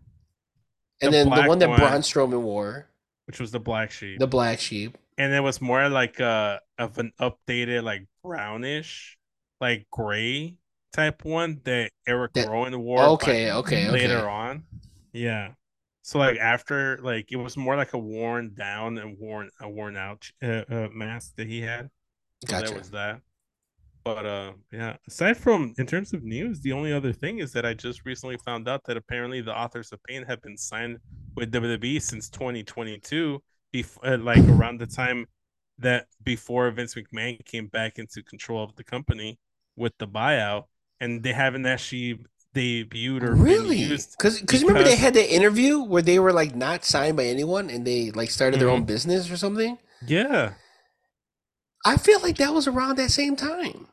[1.00, 1.78] and The then the one that one.
[1.78, 2.88] Braun Strowman wore,
[3.26, 4.98] which was the black sheep the black sheep.
[5.16, 9.16] and it was more like uh of an updated like brownish
[9.60, 10.56] like gray
[10.92, 13.90] type one that eric That- rowan wore Okay, okay, okay.
[13.90, 14.64] later on.
[15.12, 15.52] Yeah.
[16.08, 19.94] So like after like it was more like a worn down and worn a worn
[19.94, 21.90] out uh, uh, mask that he had.
[22.46, 22.68] So Gotcha.
[22.68, 23.20] There was that.
[24.04, 27.66] But uh yeah, aside from in terms of news, the only other thing is that
[27.66, 30.96] I just recently found out that apparently the authors of pain have been signed
[31.36, 35.26] with WWE since 2022 before uh, like around the time
[35.76, 39.38] that before Vince McMahon came back into control of the company
[39.76, 40.64] with the buyout
[41.00, 42.18] and they haven't actually
[42.58, 43.78] debuted or Really?
[43.78, 47.24] used Because because remember they had that interview where they were like not signed by
[47.26, 48.72] anyone and they like started their Mhm.
[48.72, 49.78] own business or something.
[50.06, 50.54] Yeah.
[51.86, 53.86] I feel like that was around that same time.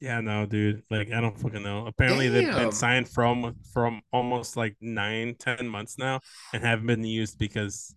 [0.00, 0.82] Yeah, no, dude.
[0.90, 1.86] Like I don't fucking know.
[1.86, 6.20] Apparently they've been signed from from almost like nine, ten months now
[6.52, 7.94] and haven't been used because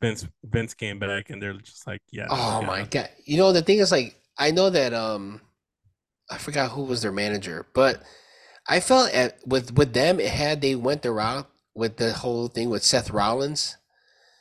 [0.00, 2.28] Vince Vince came back and they're just like, yeah.
[2.30, 2.66] Oh yeah.
[2.66, 3.10] my god!
[3.26, 5.42] You know the thing is like I know that um
[6.30, 8.02] I forgot who was their manager, but
[8.68, 12.48] I felt at with with them it had they went the route with the whole
[12.48, 13.76] thing with Seth Rollins,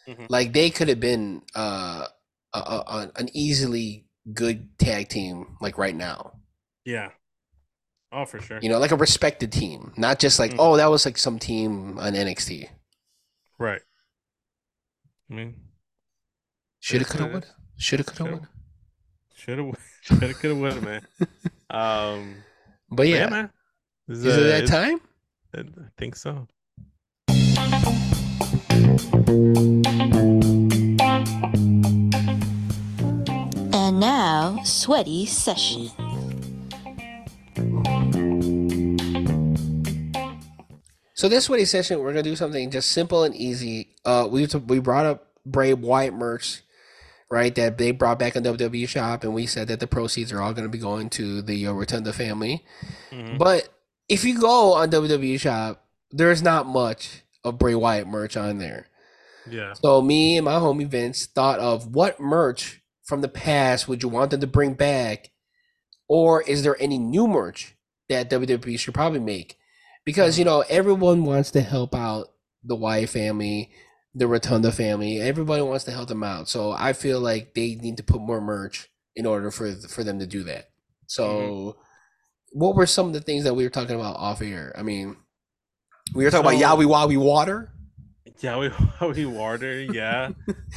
[0.08, 0.28] Mhm.
[0.30, 2.08] like they could have been uh
[2.54, 6.34] a, a, an easily good tag team like right now.
[6.86, 7.10] Yeah.
[8.12, 8.60] Oh, for sure.
[8.62, 10.58] You know, like a respected team, not just like Mhm.
[10.60, 12.70] oh that was like some team on NXT.
[13.60, 13.82] Right.
[15.30, 15.56] I mean,
[16.80, 17.46] Shoulda, coulda, it would.
[17.78, 18.34] Shoulda, coulda, Shoulda.
[18.42, 18.48] would.
[19.36, 21.08] should have, should have, could have, man.
[21.70, 22.44] Um,
[22.90, 23.50] But but yeah, yeah, man.
[24.08, 25.00] This is it that time?
[25.56, 25.64] I
[25.98, 26.48] think so.
[33.76, 35.90] And now, sweaty session.
[41.16, 43.96] So this sweaty session, we're gonna do something just simple and easy.
[44.04, 46.62] Uh, we we brought up Bray Wyatt merch,
[47.30, 47.54] right?
[47.56, 50.54] That they brought back in WWE shop, and we said that the proceeds are all
[50.54, 52.66] gonna be going to the uh, Rotunda family.
[53.12, 53.38] Mhm.
[53.38, 53.70] But
[54.14, 58.88] if you go on WWE shop, there's not much of Bray Wyatt merch on there.
[59.50, 59.74] Yeah.
[59.74, 64.10] So me and my homie Vince thought of what merch from the past would you
[64.10, 65.32] want them to bring back,
[66.08, 67.76] or is there any new merch
[68.08, 69.58] that WWE should probably make?
[70.06, 72.28] Because you know everyone wants to help out
[72.64, 73.72] the Wyatt family,
[74.14, 75.20] the Rotunda family.
[75.20, 76.48] Everybody wants to help them out.
[76.48, 80.20] So I feel like they need to put more merch in order for for them
[80.20, 80.70] to do that.
[81.08, 81.80] So, mm-hmm.
[82.54, 84.74] What were some of the things that we were talking about off air?
[84.78, 85.18] I mean,
[86.16, 87.70] we were talking So- about Yowie Wowie water.
[88.40, 88.72] Yeah, we
[89.14, 89.82] we water.
[89.82, 90.32] Yeah.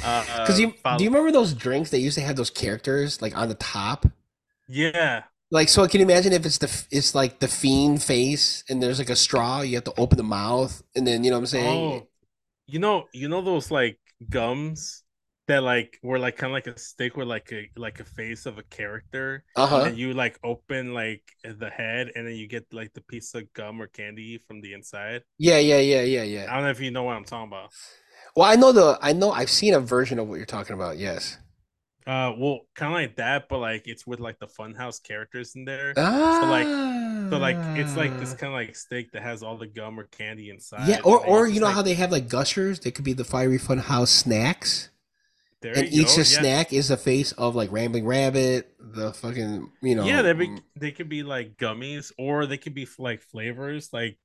[0.05, 3.21] Uh, Because you follow- do you remember those drinks that used to have those characters
[3.23, 4.07] like on the top?
[4.69, 5.25] Yeah.
[5.51, 8.99] Like so, can you imagine if it's the it's like the fiend face and there's
[8.99, 11.47] like a straw, you have to open the mouth and then you know what I'm
[11.47, 12.03] saying?
[12.03, 12.09] Oh,
[12.67, 13.99] you know, you know those like
[14.29, 15.03] gums
[15.49, 18.47] that like were like kind of like a stick with like a like a face
[18.47, 19.83] of a character, Uh huh.
[19.87, 23.53] and you like open like the head, and then you get like the piece of
[23.53, 25.23] gum or candy from the inside.
[25.39, 27.71] Yeah, yeah, yeah, yeah, yeah I don't know if you know what I'm talking about.
[28.35, 30.99] Well, I know the I know I've seen a version of what you're talking about.
[30.99, 31.39] Yes.
[32.07, 35.65] Uh, well, kind of like that, but like it's with like the Funhouse characters in
[35.65, 35.93] there.
[35.97, 39.57] Ah, so like- So like it's like this kind of like steak that has all
[39.59, 40.87] the gum or candy inside.
[40.89, 42.79] Yeah, or or you know like- how they have like gushers?
[42.81, 44.91] They could be the fiery fun house snacks,
[45.75, 46.23] there and each go, a yeah.
[46.25, 50.05] snack is the face of like Rambling Rabbit, the fucking you know.
[50.05, 54.19] Yeah, they be, they could be like gummies, or they could be like flavors like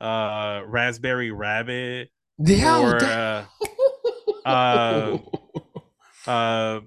[0.00, 3.48] uh raspberry rabbit yeah, or that-
[4.44, 5.18] uh, uh,
[6.26, 6.80] uh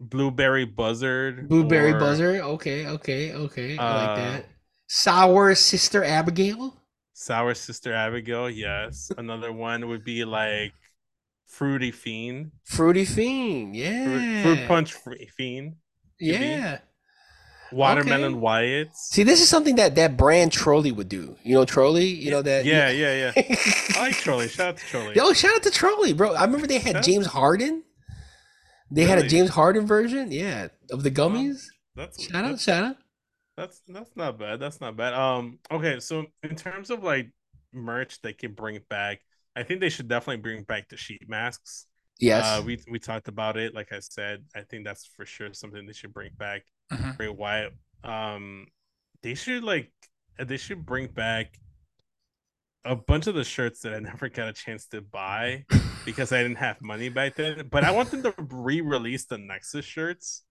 [0.00, 2.36] blueberry buzzard, blueberry or, buzzer.
[2.42, 3.78] Okay, okay, okay.
[3.78, 4.46] I like Uh, that.
[4.88, 6.74] Sour sister Abigail.
[7.12, 8.50] sour sister Abigail.
[8.50, 10.72] Yes, another one would be like
[11.48, 13.74] fruity fiend, Fruity Fiend.
[13.74, 14.42] Yeah.
[14.42, 15.76] fruit punch Fr- fiend.
[16.20, 16.78] Yeah.
[17.72, 18.42] watermelon Okay.
[18.44, 18.94] Wyatts.
[18.94, 21.36] See, this is something that that brand Trolli would do.
[21.42, 22.16] You know, Trolli.
[22.16, 22.64] You know that.
[22.64, 23.32] Yeah, yeah, yeah.
[23.96, 24.48] I like Trolli.
[24.48, 25.14] Shout out to Trolli.
[25.14, 26.34] Yo, shout out to Trolli, bro.
[26.34, 27.02] I remember they had.
[27.02, 27.82] James Harden.
[28.90, 31.66] They had a James Harden version, yeah, of the gummies.
[31.94, 32.96] That's Shout out, shout out.
[33.56, 34.60] that's that's not bad.
[34.60, 35.12] That's not bad.
[35.12, 37.30] Um, okay, so in terms of like
[37.74, 39.20] merch they can bring back,
[39.58, 41.86] I think they should definitely bring back the sheet masks.
[42.20, 42.44] Yes.
[42.44, 43.74] Uh, we we talked about it.
[43.74, 46.62] Like I said, I think that's for sure something they should bring back.
[46.92, 47.16] Mhm.
[47.16, 47.72] Bray Wyatt.
[48.04, 48.68] Um,
[49.22, 49.90] they should like
[50.38, 51.58] they should bring back
[52.84, 55.64] a bunch of the shirts that I never got a chance to buy
[56.04, 57.68] because I didn't have money back then.
[57.70, 60.42] But I want them to re-release the Nexus shirts.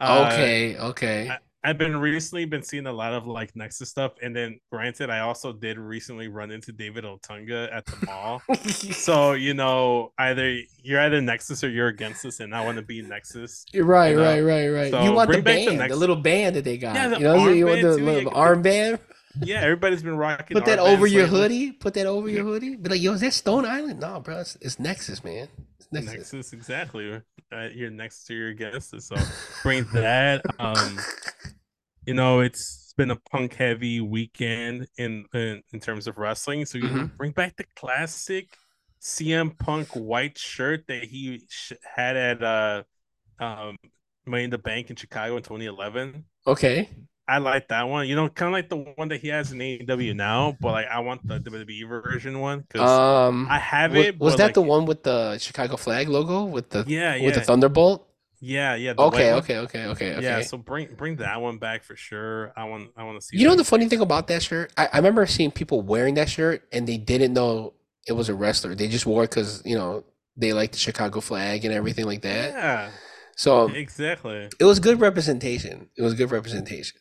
[0.00, 1.30] Uh, okay, okay.
[1.66, 5.18] I've been recently been seeing a lot of like Nexus stuff, and then granted, I
[5.18, 8.40] also did recently run into David Otunga at the mall.
[8.70, 12.84] so you know, either you're either Nexus or you're against us, and I want to
[12.84, 13.66] be Nexus.
[13.72, 14.90] You're right, you know, right, right, right.
[14.92, 16.94] so you want the back the band, the, little band that they got.
[16.94, 19.00] Yeah, the you know, you want the too, little yeah, armband.
[19.42, 20.54] Yeah, everybody's been rocking.
[20.54, 21.40] Put that over your lately.
[21.40, 21.72] hoodie.
[21.72, 22.76] Put that over your hoodie.
[22.76, 23.98] Be like, yo, is that Stone Island?
[23.98, 25.48] No, bro, it's, it's Nexus, man.
[25.80, 26.14] It's Nexus.
[26.14, 27.20] Nexus, exactly.
[27.52, 29.16] Uh, you're next to your guests, so
[29.64, 30.42] bring that.
[30.60, 30.98] Um,
[32.06, 36.78] you know, it's been a punk heavy weekend in in, in terms of wrestling, so
[36.78, 37.10] you Mhm.
[37.18, 38.48] bring back the classic
[39.00, 42.82] CM Punk white shirt that he sh- had at uh
[43.40, 43.76] um
[44.26, 46.24] Money in the Bank in Chicago in 2011.
[46.46, 46.88] Okay.
[47.28, 48.06] I like that one.
[48.08, 50.86] You know, kind of like the one that he has in AEW now, but like
[50.86, 54.18] I want the WWE version one because Um, I have it.
[54.18, 57.26] was but, that like, the one with the Chicago flag logo with the Yeah, yeah,
[57.26, 58.05] with the Thunderbolt?
[58.46, 58.94] Yeah, yeah.
[58.96, 60.22] Okay, okay, okay, okay, okay.
[60.22, 62.52] Yeah, so bring bring that one back for sure.
[62.56, 63.36] I want I want to see.
[63.38, 64.72] You know the funny thing about that shirt?
[64.76, 67.74] I, I remember seeing people wearing that shirt and they didn't know
[68.06, 68.74] it was a wrestler.
[68.74, 70.04] They just wore it because you know
[70.36, 72.52] they like the Chicago flag and everything like that.
[72.52, 72.90] Yeah,
[73.36, 74.48] So exactly.
[74.60, 75.88] it was good representation.
[75.96, 77.00] It was good representation.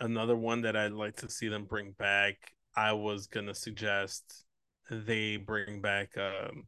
[0.00, 2.36] Another one that I'd like to see them bring back.
[2.76, 4.44] I was gonna suggest
[4.90, 6.66] they bring back um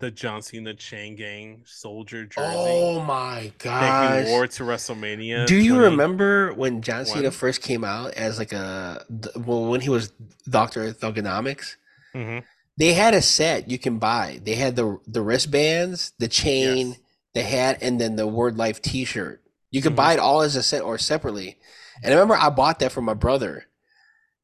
[0.00, 4.24] the John Cena Chain Gang Soldier jersey Oh my god!
[4.24, 5.46] he wore to WrestleMania.
[5.46, 7.30] Do you 20 remember when John Cena One.
[7.30, 9.04] first came out as like a
[9.36, 10.12] well when he was
[10.48, 11.76] Doctor Thuganomics?
[12.14, 12.42] Mhm.
[12.78, 14.40] They had a set you can buy.
[14.42, 16.98] They had the the wristbands, the chain, Yes.
[17.34, 19.42] the hat, and then the Word Life T-shirt.
[19.70, 19.96] You could Mhm.
[19.96, 21.58] buy it all as a set or separately.
[22.02, 23.66] And I remember I bought that for my brother.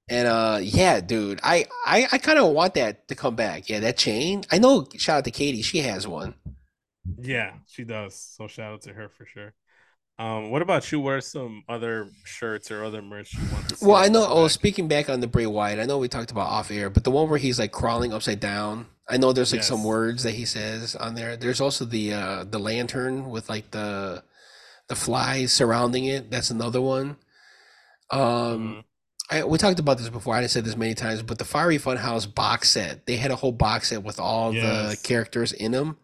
[0.09, 3.69] And uh yeah, dude, I I, I kind of want that to come back.
[3.69, 4.45] Yeah, that chain.
[4.51, 4.87] I know.
[4.97, 6.35] Shout out to Katie, she has one.
[7.19, 8.15] Yeah, she does.
[8.17, 9.55] So shout out to her for sure.
[10.19, 11.01] Um, what about you?
[11.01, 13.87] What are some other shirts or other merch you want to see?
[13.87, 14.27] Well, I know.
[14.29, 14.53] Oh, back?
[14.53, 17.11] speaking back on the Bray Wyatt, I know we talked about off air, but the
[17.11, 18.87] one where he's like crawling upside down.
[19.09, 21.37] I know there's like some words that he says on there.
[21.37, 24.25] There's also the uh the lantern with like the
[24.89, 26.31] the flies surrounding it.
[26.31, 27.17] That's another one.
[28.11, 28.85] Um, Mhm.
[29.31, 30.35] I, we talked about this before.
[30.35, 33.07] I didn't say this many times, but the Fiery Funhouse box set.
[33.07, 35.99] They had a whole box set with all the characters in them.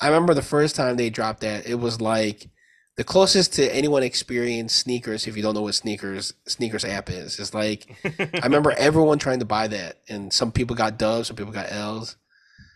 [0.00, 1.66] I remember the first time they dropped that.
[1.66, 2.50] It was like
[2.96, 5.26] the closest to anyone experienced sneakers.
[5.26, 9.38] If you don't know what sneakers sneakers app is, it's like I remember everyone trying
[9.38, 12.16] to buy that, and some people got dubs, some people got L's.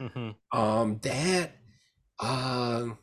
[0.01, 0.35] Mhm.
[0.53, 1.53] Um, that,
[2.21, 2.99] um,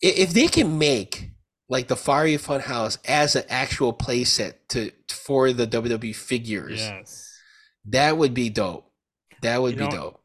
[0.00, 1.30] if they can make
[1.68, 7.32] like the Fiery Funhouse as an actual playset to for the WWE figures, Yes.
[7.86, 8.90] that would be dope.
[9.42, 10.20] That would You be know,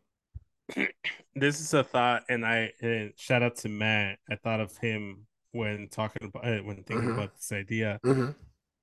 [0.76, 0.89] dope.
[1.36, 4.20] this is a thought, and I and shout out to Matt.
[4.30, 7.14] I thought of him when talking about uh, when thinking Mhm.
[7.14, 8.00] about this idea.
[8.04, 8.30] hmm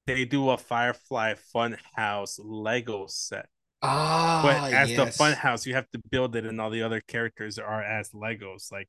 [0.06, 3.48] They do a Firefly Funhouse Lego set,
[3.82, 5.16] Ah, but as yes.
[5.16, 8.70] the Funhouse, you have to build it, and all the other characters are as Legos.
[8.70, 8.88] Like,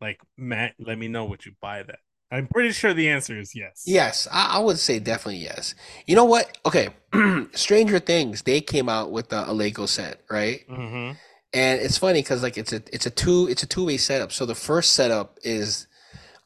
[0.00, 2.00] like Matt, let me know what you buy that.
[2.30, 3.84] I'm pretty sure the answer is yes.
[3.86, 5.74] Yes, I, I would say definitely yes.
[6.06, 6.58] You know what?
[6.66, 6.90] Okay,
[7.52, 10.60] Stranger Things they came out with a, a Lego set, right?
[10.68, 11.12] hmm
[11.54, 14.32] And it's funny because like it's a it's a two it's a two way setup.
[14.32, 15.86] So the first setup is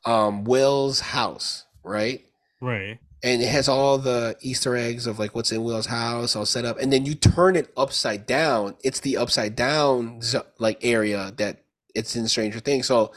[0.04, 2.24] um Will's house, right?
[2.60, 2.98] Right.
[3.24, 6.64] And it has all the Easter eggs of like what's in Will's house all set
[6.64, 8.76] up, and then you turn it upside down.
[8.82, 10.20] It's the upside down
[10.58, 11.62] like area that
[11.94, 12.86] it's in Stranger Things.
[12.86, 13.12] So,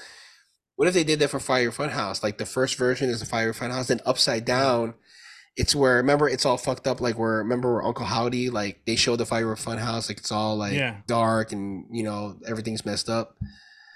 [0.75, 2.23] what if they did that for Fire Funhouse?
[2.23, 4.93] Like the first version is the Fire Funhouse, then upside down,
[5.57, 6.99] it's where remember it's all fucked up.
[7.01, 10.57] Like where remember where Uncle Howdy like they show the Fire Funhouse like it's all
[10.57, 10.97] like Yeah.
[11.07, 13.37] dark and you know everything's messed up.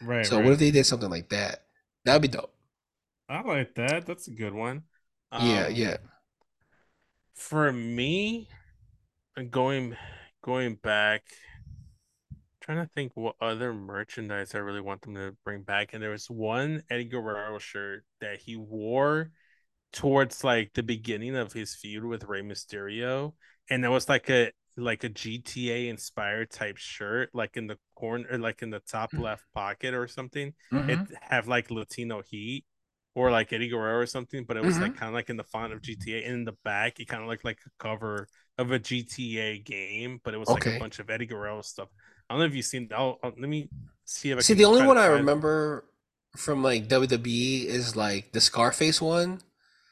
[0.02, 0.26] Right.
[0.26, 0.46] So right.
[0.46, 1.64] what if they did something like that?
[2.06, 2.54] That'd be dope.
[3.28, 4.06] I like that.
[4.06, 4.84] That's a good one.
[5.34, 5.98] yeah, Um, yeah.
[7.34, 8.50] For me,
[9.50, 9.96] going
[10.42, 11.24] going back,
[12.70, 15.94] trying to think what other merchandise I really want them to bring back.
[15.94, 19.32] And there was one Eddie Guerrero shirt that he wore
[19.92, 23.34] towards like the beginning of his feud with Rey Mysterio,
[23.72, 28.38] and it was like a like a GTA inspired type shirt, like in the corner,
[28.38, 29.22] like in the top mm.
[29.22, 30.50] left pocket or something.
[30.72, 31.14] It mm-hmm.
[31.22, 32.66] have like Latino heat
[33.16, 35.00] or like Eddie Guerrero or something, but it was like mm-hmm.
[35.00, 36.24] kind of like in the font of GTA.
[36.24, 38.28] And in the back, it kind of looked like a cover
[38.60, 41.90] of a GTA game, but it was like a bunch of Eddie Guerrero stuff.
[42.30, 42.90] I don't know if you've seen.
[42.96, 43.70] I'll, I'll- let me
[44.06, 45.86] see if I See, the only one I remember
[46.38, 49.42] from like WWE is like the Scarface one,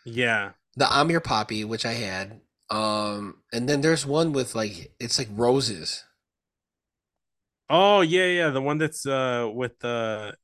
[0.05, 2.41] Yeah, the I'm Your Poppy, which I had.
[2.69, 6.03] Um, and then there's one with like it's like roses.
[7.69, 10.37] Oh yeah, yeah, the one that's uh with the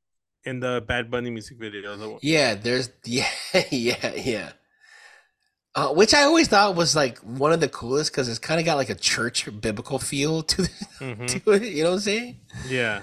[0.43, 1.95] in the Bad Bunny music video.
[1.95, 2.19] The one.
[2.21, 3.29] Yeah, there's yeah,
[3.71, 4.51] yeah, yeah.
[5.75, 8.65] Uh, which I always thought was like one of the coolest because it's kind of
[8.65, 10.61] got like a church biblical feel to,
[10.99, 11.27] Mhm.
[11.43, 11.63] to it.
[11.63, 12.39] You know what I'm saying?
[12.67, 13.01] Yeah,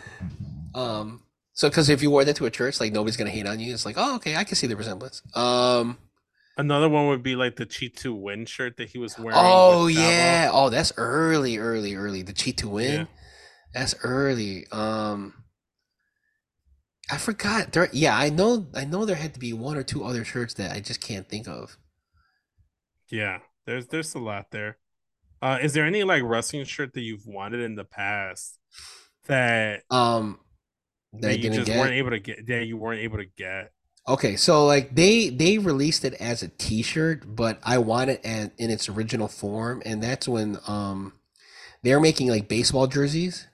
[0.74, 3.58] Um, so because if you wore that to a church, like nobody's gonna hate on
[3.58, 3.74] you.
[3.74, 5.20] It's like, oh, okay, I can see the resemblance.
[5.34, 5.98] Um,
[6.56, 9.32] another one would be like the Cheat to Win shirt that he was wearing.
[9.34, 12.22] oh yeah, oh that's early, early, early.
[12.22, 13.04] The cheat to win, Yeah.
[13.74, 14.66] that's early.
[14.70, 15.34] Um,
[17.10, 17.72] I forgot.
[17.72, 19.04] There, yeah, I know, I know.
[19.04, 21.76] There had to be one or two other shirts that I just can't think of.
[23.10, 24.78] Yeah, there's there's a lot there.
[25.42, 28.58] Uh, is there any like wrestling shirt that you've wanted in the past
[29.26, 30.38] that, Um,
[31.14, 31.78] that you just get.
[31.78, 32.46] weren't able to get?
[32.46, 33.72] That you weren't able to get?
[34.08, 38.70] Okay, so like they they released it as a T-shirt, but I want it in
[38.70, 41.12] its original form, and that's when um
[41.82, 43.46] they're making like baseball jerseys,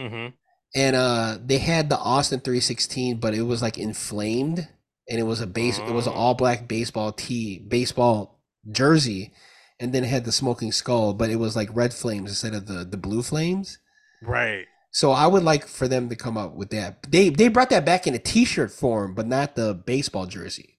[0.00, 0.28] Mm-hmm.
[0.74, 4.68] and uh they had the Austin 316, but it was like inflamed,
[5.08, 6.16] and it was a base, it was an Oh.
[6.16, 8.39] all black baseball tee, baseball
[8.70, 9.32] jersey,
[9.78, 12.66] and then it had the smoking skull, but it was like red flames instead of
[12.66, 13.78] the the blue flames.
[14.22, 14.66] Right.
[14.92, 17.10] So I would like for them to come up with that.
[17.10, 20.78] They they brought that back in a T-shirt form, but not the baseball jersey.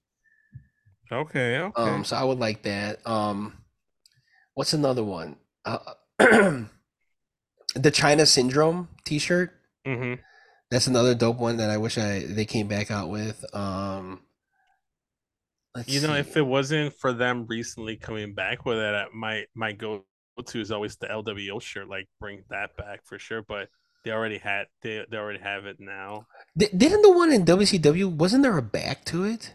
[1.11, 1.57] Okay.
[1.57, 1.81] Okay.
[1.81, 3.05] Um, so I would like that.
[3.07, 3.57] Um,
[4.53, 5.37] what's another one?
[5.65, 5.77] Uh,
[6.19, 9.51] the China Syndrome T-shirt.
[9.85, 10.21] mm-hmm.
[10.69, 13.43] That's another dope one that I wish I they came back out with.
[13.53, 14.21] Um,
[15.75, 16.19] let's You know, see.
[16.19, 20.05] if it wasn't for them recently coming back with it, uh, my my go
[20.45, 21.87] to is always the LWO shirt.
[21.89, 23.41] Like, bring that back for sure.
[23.41, 23.69] But
[24.03, 26.25] they already had they they already have it now.
[26.57, 29.53] Di- didn't the one in WCW wasn't there a back to it?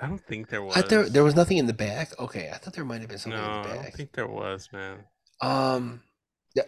[0.00, 0.76] I don't think there was.
[0.76, 2.18] I there there was nothing in the back.
[2.18, 4.26] Okay, I thought there might have been something No, in I the don't think there
[4.26, 5.04] was, man.
[5.42, 6.02] Um,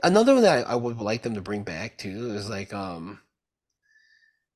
[0.02, 3.20] another one that I, I would like them to bring back too is like um,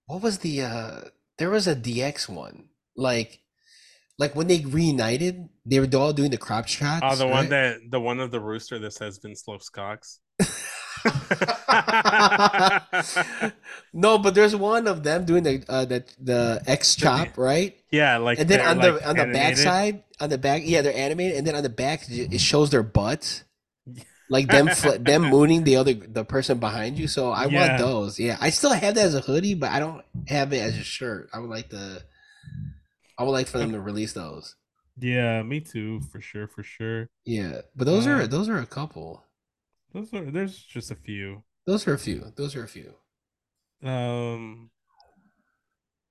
[0.06, 1.00] what was the uh?
[1.38, 3.40] There was a DX one like,
[4.18, 7.02] like when they reunited, they were all doing the crotch chops.
[7.04, 10.20] Oh, the one that the one of the rooster that says Vince loves Cox.
[13.92, 18.16] no, but there's one of them doing the uh the the X chop right, yeah,
[18.16, 19.58] like and then on like, the on the back animated.
[19.58, 22.82] side, on the back, yeah, they're animated, and then on the back it shows their
[22.82, 23.44] butts.
[24.28, 27.06] like them fl- them mooning the other the person behind you.
[27.06, 27.68] So I Yeah.
[27.68, 28.18] want those.
[28.18, 30.84] Yeah, I still have that as a hoodie, but I don't have it as a
[30.84, 31.28] shirt.
[31.32, 32.02] I would like to.
[33.18, 34.56] I would like for them to release those.
[34.98, 37.08] Yeah, me too, for sure, for sure.
[37.24, 39.24] Yeah, but those are Um, those are a couple.
[39.92, 41.42] Those are there's just a few.
[41.66, 42.32] Those are a few.
[42.36, 42.94] Those are a few.
[43.82, 44.70] Um,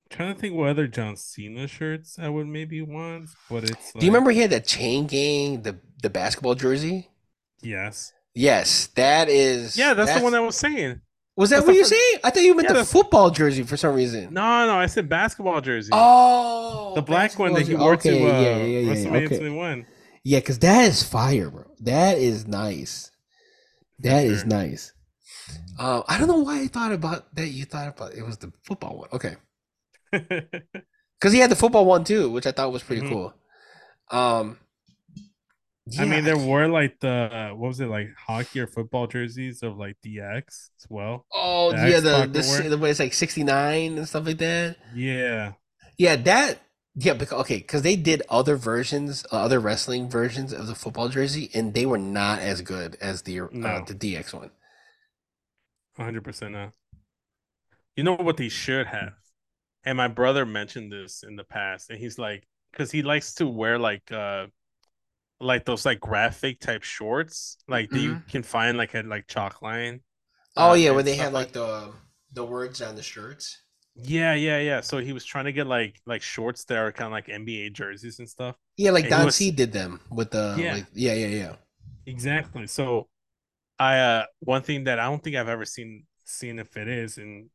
[0.10, 3.94] trying to think what other John Cena shirts I would maybe want, but it's.
[3.94, 7.10] Do you remember he had that chain gang, the the basketball jersey?
[7.62, 8.14] Yes.
[8.36, 9.78] Yes, that is.
[9.78, 11.02] Yeah, that's, the one I was saying.
[11.36, 12.18] Was that that's what you're saying?
[12.24, 14.34] I thought you meant Yeah, the football jersey for some reason.
[14.34, 15.90] No, no, I said basketball jersey.
[15.94, 18.20] Oh, the black one that he wore jersey.
[18.20, 19.38] to uh, Okay, yeah, yeah, yeah, yeah, WrestleMania okay.
[19.40, 19.86] 21.
[20.24, 21.66] Yeah, because that is fire, bro.
[21.82, 23.12] That is nice.
[24.00, 24.48] That is sure.
[24.50, 24.92] nice.
[25.78, 27.48] Uh, I don't know why I thought about that.
[27.48, 29.10] You thought about it was the football one.
[29.14, 29.36] Okay,
[30.12, 33.10] because he had the football one too, which I thought was pretty Mhm.
[33.10, 33.34] cool.
[34.12, 34.58] Um,
[36.00, 39.62] I mean, there were like the uh, what was it like hockey or football jerseys
[39.62, 41.26] of like DX as well.
[41.32, 44.78] Oh the yeah, the the, the way it's like sixty nine and stuff like that.
[44.94, 45.54] Yeah,
[45.98, 46.62] Yeah, that.
[46.98, 51.10] Yeah, because okay, because they did other versions, uh, other wrestling versions of the football
[51.10, 53.84] jersey, and they were not as good as the uh, No.
[53.86, 54.52] the DX one.
[55.98, 56.56] hundred percent.
[57.96, 59.14] You know what they should have,
[59.84, 63.48] and my brother mentioned this in the past, and he's like, because he likes to
[63.48, 64.48] wear like uh,
[65.40, 69.62] like those like graphic type shorts, like that you can find like at like Chalk
[69.62, 70.02] Line.
[70.56, 71.92] Oh uh, yeah, where they had have like the
[72.34, 73.62] the words on the shirts.
[73.96, 74.82] Yeah, yeah, yeah.
[74.82, 77.74] So he was trying to get like like shorts that are kind of like NBA
[77.74, 78.56] jerseys and stuff.
[78.78, 80.74] Yeah, like And Don was- C did them with the Yeah.
[80.76, 81.56] like yeah yeah yeah.
[82.06, 82.68] Exactly.
[82.68, 83.08] So
[83.80, 87.18] I uh one thing that I don't think I've ever seen seen if it is
[87.18, 87.50] and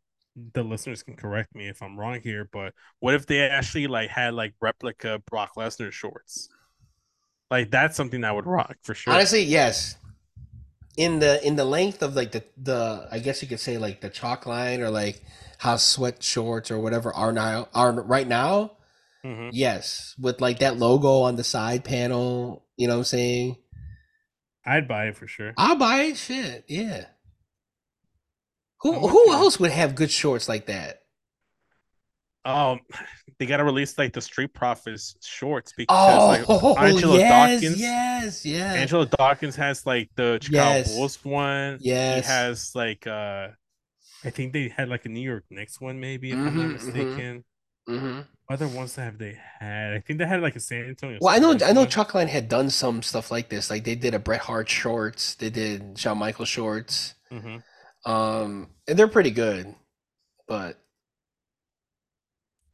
[0.54, 4.10] the listeners can correct me if I'm wrong here, but what if they actually like
[4.10, 6.48] had like replica Brock Lesnar shorts?
[7.50, 9.12] Like that's something that would rock for sure.
[9.12, 9.96] Honestly, yes.
[10.96, 14.00] In the in the length of like the the I guess you could say like
[14.00, 15.22] the chalk line or like
[15.58, 18.72] how sweat shorts or whatever are now are right now.
[19.24, 19.50] Mhm.
[19.52, 22.64] Yes, with like that logo on the side panel.
[22.76, 23.56] You know what I'm saying?
[24.64, 25.52] I'd buy it for sure.
[25.56, 26.16] I'll buy it.
[26.16, 27.06] Shit, yeah.
[28.82, 31.02] Who I'm who else would have good shorts like that?
[32.44, 32.80] Um
[33.40, 36.44] they gotta release like the Street Profits shorts because Oh, like
[36.78, 38.76] Angelo yes, Dawkins yes, yes.
[38.76, 40.88] Angelo Dawkins has like the Chicago Yes.
[40.88, 41.78] Bulls one.
[41.80, 42.26] Yes.
[42.26, 43.48] He has like uh
[44.24, 46.66] I think they had like a New York Knicks one maybe if I'm Mhm, not
[46.68, 46.72] mhm.
[46.74, 47.44] mistaken.
[47.88, 48.20] hmm
[48.50, 49.92] other ones that have they had?
[49.94, 51.18] I think they had like a San Antonio.
[51.20, 51.82] Well, I know, I know.
[51.82, 51.88] one.
[51.88, 53.70] Chalkline had done some stuff like this.
[53.70, 55.34] Like they did a Bret Hart shorts.
[55.36, 57.14] They did Shawn Michaels shorts.
[57.32, 57.62] Mhm.
[58.04, 59.74] Um, and they're pretty good,
[60.48, 60.78] but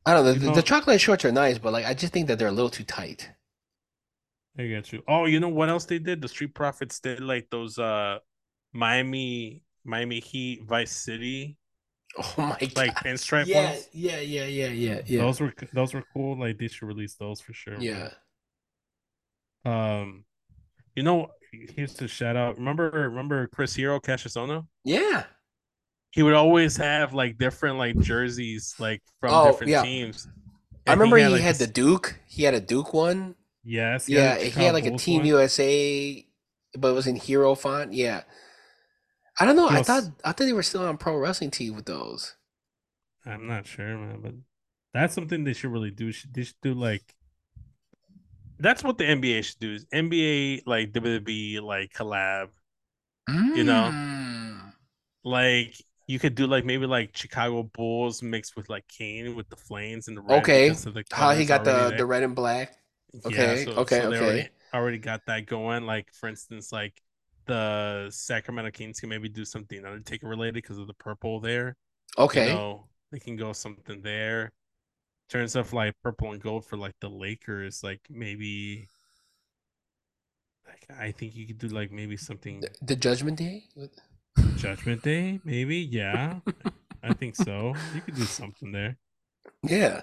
[0.06, 0.32] I don't know.
[0.32, 2.48] You The, know- the Chalkline shorts are nice, but like I just think that they're
[2.48, 3.30] a little too tight.
[4.58, 5.02] I got you.
[5.06, 6.22] Oh, you know what else they did?
[6.22, 8.18] The Street Profits did like those uh
[8.72, 11.58] Miami Miami Heat Vice City
[12.18, 12.76] Oh my god!
[12.76, 13.88] like pinstripe yeah, ones.
[13.92, 15.20] yeah, yeah, yeah, yeah, yeah.
[15.20, 16.38] Those were those were cool.
[16.38, 17.76] Like they should release those for sure.
[17.78, 18.10] yeah.
[19.64, 20.24] Um,
[20.94, 21.28] you know,
[21.74, 22.56] here's the shout out.
[22.56, 24.66] Remember, remember Chris Hero Kassius Ohno?
[24.84, 25.24] Yeah.
[26.16, 29.82] He would always have like different like jerseys like from Oh, different yeah.
[29.82, 30.26] teams.
[30.86, 32.18] I remember he like, had the Duke.
[32.26, 33.34] He had a Duke one.
[33.62, 35.26] yes, Yeah, he had like a Team one.
[35.26, 36.26] USA,
[36.78, 37.92] but it was in hero font.
[37.92, 38.22] Yeah.
[39.38, 39.68] I don't know.
[39.68, 42.34] He I was- thought I thought they were still on pro wrestling team with those.
[43.26, 44.34] I'm not sure, man, but
[44.94, 46.12] that's something they should really do.
[46.12, 47.14] Should- They should do like
[48.58, 49.74] that's what the NBA should do.
[49.74, 52.48] Is NBA like WWE like collab.
[53.28, 53.90] You know?
[53.92, 54.72] Mm.
[55.24, 55.74] Like
[56.06, 60.08] you could do like maybe like Chicago Bulls mixed with like Kane with the Flames
[60.08, 60.68] and the red Okay.
[60.70, 62.76] the How he got the already the red and black.
[63.12, 64.18] Yeah, Okay, so- okay, so okay.
[64.20, 65.84] Already, already got that going.
[65.84, 67.00] Like for instance, like
[67.46, 71.76] the Sacramento Kings can maybe do something Undertaker related because of the purple there.
[72.18, 72.48] Okay.
[72.48, 74.52] You know, they can go something there.
[75.28, 78.86] Turns of like purple and gold for like the Lakers, like maybe.
[80.66, 83.68] Like I think you could do like maybe something The, the Judgment Day.
[84.56, 85.76] Judgment Day, maybe.
[85.78, 86.36] Yeah,
[87.02, 87.74] I think so.
[87.94, 88.96] You could do something there.
[89.62, 90.02] Yeah.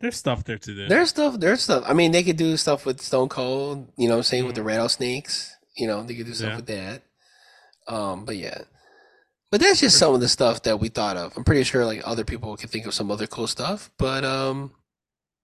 [0.00, 0.86] There's stuff there to do.
[0.88, 1.38] There's stuff.
[1.40, 1.82] There's stuff.
[1.86, 3.90] I mean, they could do stuff with Stone Cold.
[3.96, 4.66] You know, what I'm saying with the Mhm.
[4.66, 5.56] rattlesnakes.
[5.76, 6.56] You know, they could do stuff Yeah.
[6.56, 7.02] with that.
[7.88, 8.62] Um, but yeah.
[9.50, 11.36] But that's just some of the stuff that we thought of.
[11.36, 13.90] I'm pretty sure like other people could think of some other cool stuff.
[13.98, 14.72] But um,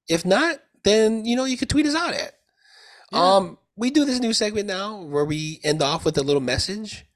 [0.09, 2.35] if not, then you know you could tweet us out at.
[3.12, 3.18] Yeah.
[3.37, 7.07] Um, we do this new segment now where we end off with a little message.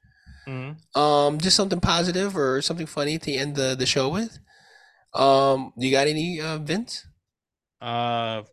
[0.49, 0.97] Mhm.
[0.97, 4.39] Um, just something positive or something funny to end the, the show with.
[5.13, 7.05] Um, you got any uh, Vince?
[7.81, 8.43] Uh,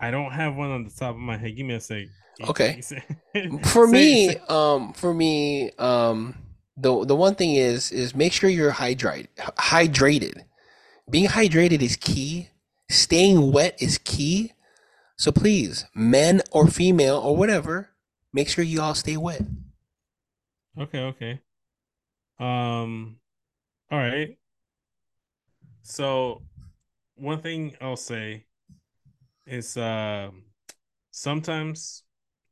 [0.00, 1.56] I don't have one on the top of my head.
[1.56, 2.06] Give me a sec.
[2.48, 2.82] Okay.
[3.64, 6.34] For me um for me um
[6.76, 10.42] the the one thing is is make sure you're hydrated hydrated
[11.08, 12.48] being hydrated is key
[12.90, 14.52] staying wet is key
[15.16, 17.90] so please men or female or whatever
[18.34, 19.40] make sure you all stay wet
[20.76, 21.40] Okay, okay.
[22.40, 23.16] Um,
[23.90, 24.36] all right.
[25.82, 26.42] So,
[27.14, 28.46] one thing I'll say
[29.46, 30.44] is, um,
[31.12, 32.02] sometimes,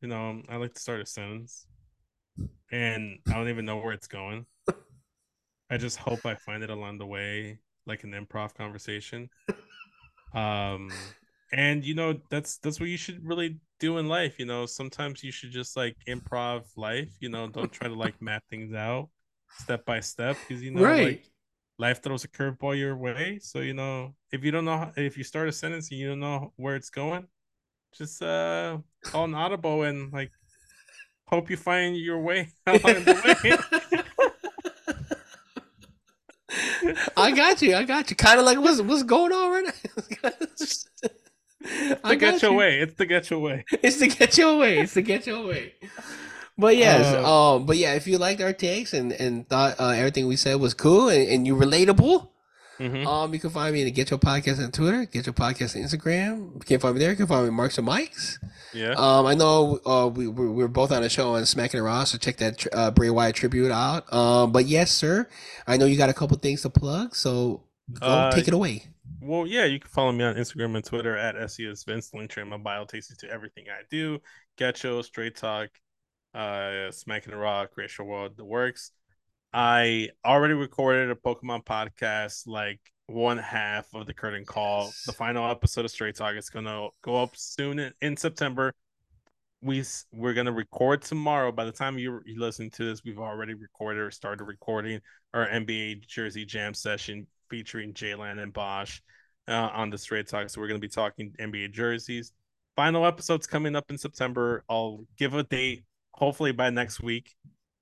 [0.01, 1.67] you know, I like to start a sentence,
[2.71, 4.47] and I don't even know where it's going.
[5.69, 9.31] I just hope I find it along the way, like an improv conversation.
[10.35, 10.89] Um,
[11.53, 14.39] and you know, that's that's what you should really do in life.
[14.39, 17.11] You know, sometimes you should just like improv life.
[17.21, 19.11] You know, don't try to like map things out
[19.59, 21.03] step by step because you know, Right.
[21.03, 21.31] like
[21.79, 23.39] life throws a curveball your way.
[23.43, 26.09] So you know, if you don't know, how, if you start a sentence and you
[26.11, 27.27] don't know where it's going,
[27.97, 30.33] just uh call an audible and like
[31.29, 33.59] hope you find your way along the way.
[37.17, 37.75] I got you.
[37.77, 38.17] I got you.
[38.17, 39.75] Kind of like what's what's going on right
[40.25, 40.31] now.
[42.13, 42.79] To get your way.
[42.81, 43.65] It's to get your way.
[43.83, 44.79] It's to get your way.
[44.81, 45.75] It's to get your way.
[46.59, 49.89] But yes, Uh, um, but yeah, if you liked our takes and and thought uh,
[49.89, 52.29] everything we said was cool and, and you relatable,
[52.79, 53.07] Mhm.
[53.07, 56.55] um, you can find me at Getcho Podcast on Twitter, Getcho Podcast on Instagram.
[56.55, 57.11] You can find me there.
[57.11, 58.39] You can find me at Marks and Mikes.
[58.75, 58.93] Yeah.
[58.93, 62.05] Um, I know uh, we we're, we're both on a show on Smacking the Raw,
[62.05, 64.13] so check that tr- uh, Bray Wyatt tribute out.
[64.13, 65.29] Um, but yes, sir,
[65.67, 67.63] I know you got a couple things to plug, so
[67.99, 68.89] go Uh, take it away.
[69.25, 72.13] Well, yeah, you can follow me on Instagram and Twitter at SES Vince.
[72.13, 74.19] Link to my bio takes you to everything I do.
[74.59, 75.69] Getcho, Straight Talk,
[76.35, 78.91] uh, Smacking the Rock, Racial World, the works.
[79.53, 84.91] I already recorded a Pokemon podcast, like one half of the curtain call.
[85.07, 88.75] The final episode of Straight Talk is gonna go up soon in, in September.
[89.63, 91.53] We we're gonna record tomorrow.
[91.53, 95.01] By the time you you listen to this, we've already recorded or started recording
[95.33, 99.01] our NBA Jersey Jam session featuring Jalen and Bosch
[99.47, 100.49] uh, on the Straight Talk.
[100.49, 102.33] So we're going to be talking NBA jerseys.
[102.77, 104.65] Final episode's coming up in September.
[104.71, 107.35] I'll give a date, hopefully by next week.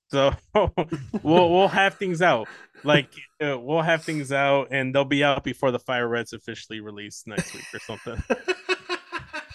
[0.09, 0.32] So
[1.22, 2.48] we'll we'll have things out.
[2.82, 6.80] Like uh, we'll have things out, and they'll be out before the Fire Reds officially
[6.80, 8.20] release next week or something.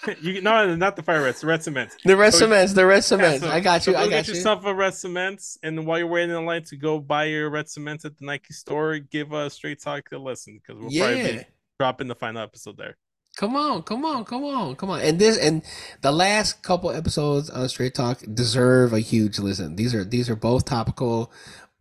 [0.22, 1.96] you no, not the Fire Reds, the Red Cements.
[2.04, 3.94] the red so- cements, the red Yeah, so- I got you.
[3.94, 4.34] go I got get you.
[4.36, 7.70] yourself a red cements, and while you're waiting in line to go buy your red
[7.70, 11.44] cements at the Nike store, give a straight talk a listen because we'll probably be
[11.80, 12.98] dropping the final episode there.
[13.38, 15.02] Come on, come on, come on, come on.
[15.02, 15.62] And this and
[16.02, 19.76] the last couple episodes on Straight Talk deserve a huge listen.
[19.76, 21.34] These are these are both topical,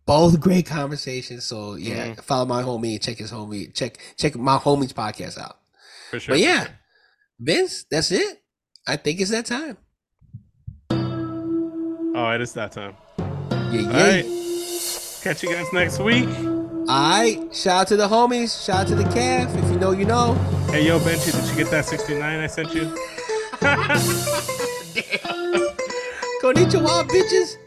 [0.05, 1.45] both great conversations.
[1.45, 2.21] So yeah, Mm-hmm.
[2.23, 5.57] follow my homie, check his homie, check check my homie's podcast out.
[6.11, 6.33] For sure.
[6.33, 6.73] But yeah, sure.
[7.39, 8.41] Vince, that's it.
[8.87, 9.77] I think it's that time.
[10.89, 12.95] All right, it is that time.
[13.19, 13.87] Yeah, yeah.
[13.87, 14.25] All right.
[15.21, 16.29] Catch you guys next week.
[16.29, 17.53] All right.
[17.53, 18.65] Shout out to the homies.
[18.65, 19.53] Shout out to the calf.
[19.55, 20.35] If you know, you know.
[20.69, 22.85] Hey, yo, Benchy, did you get that 69 I sent you?
[26.41, 27.57] Konnichiwa, bitches.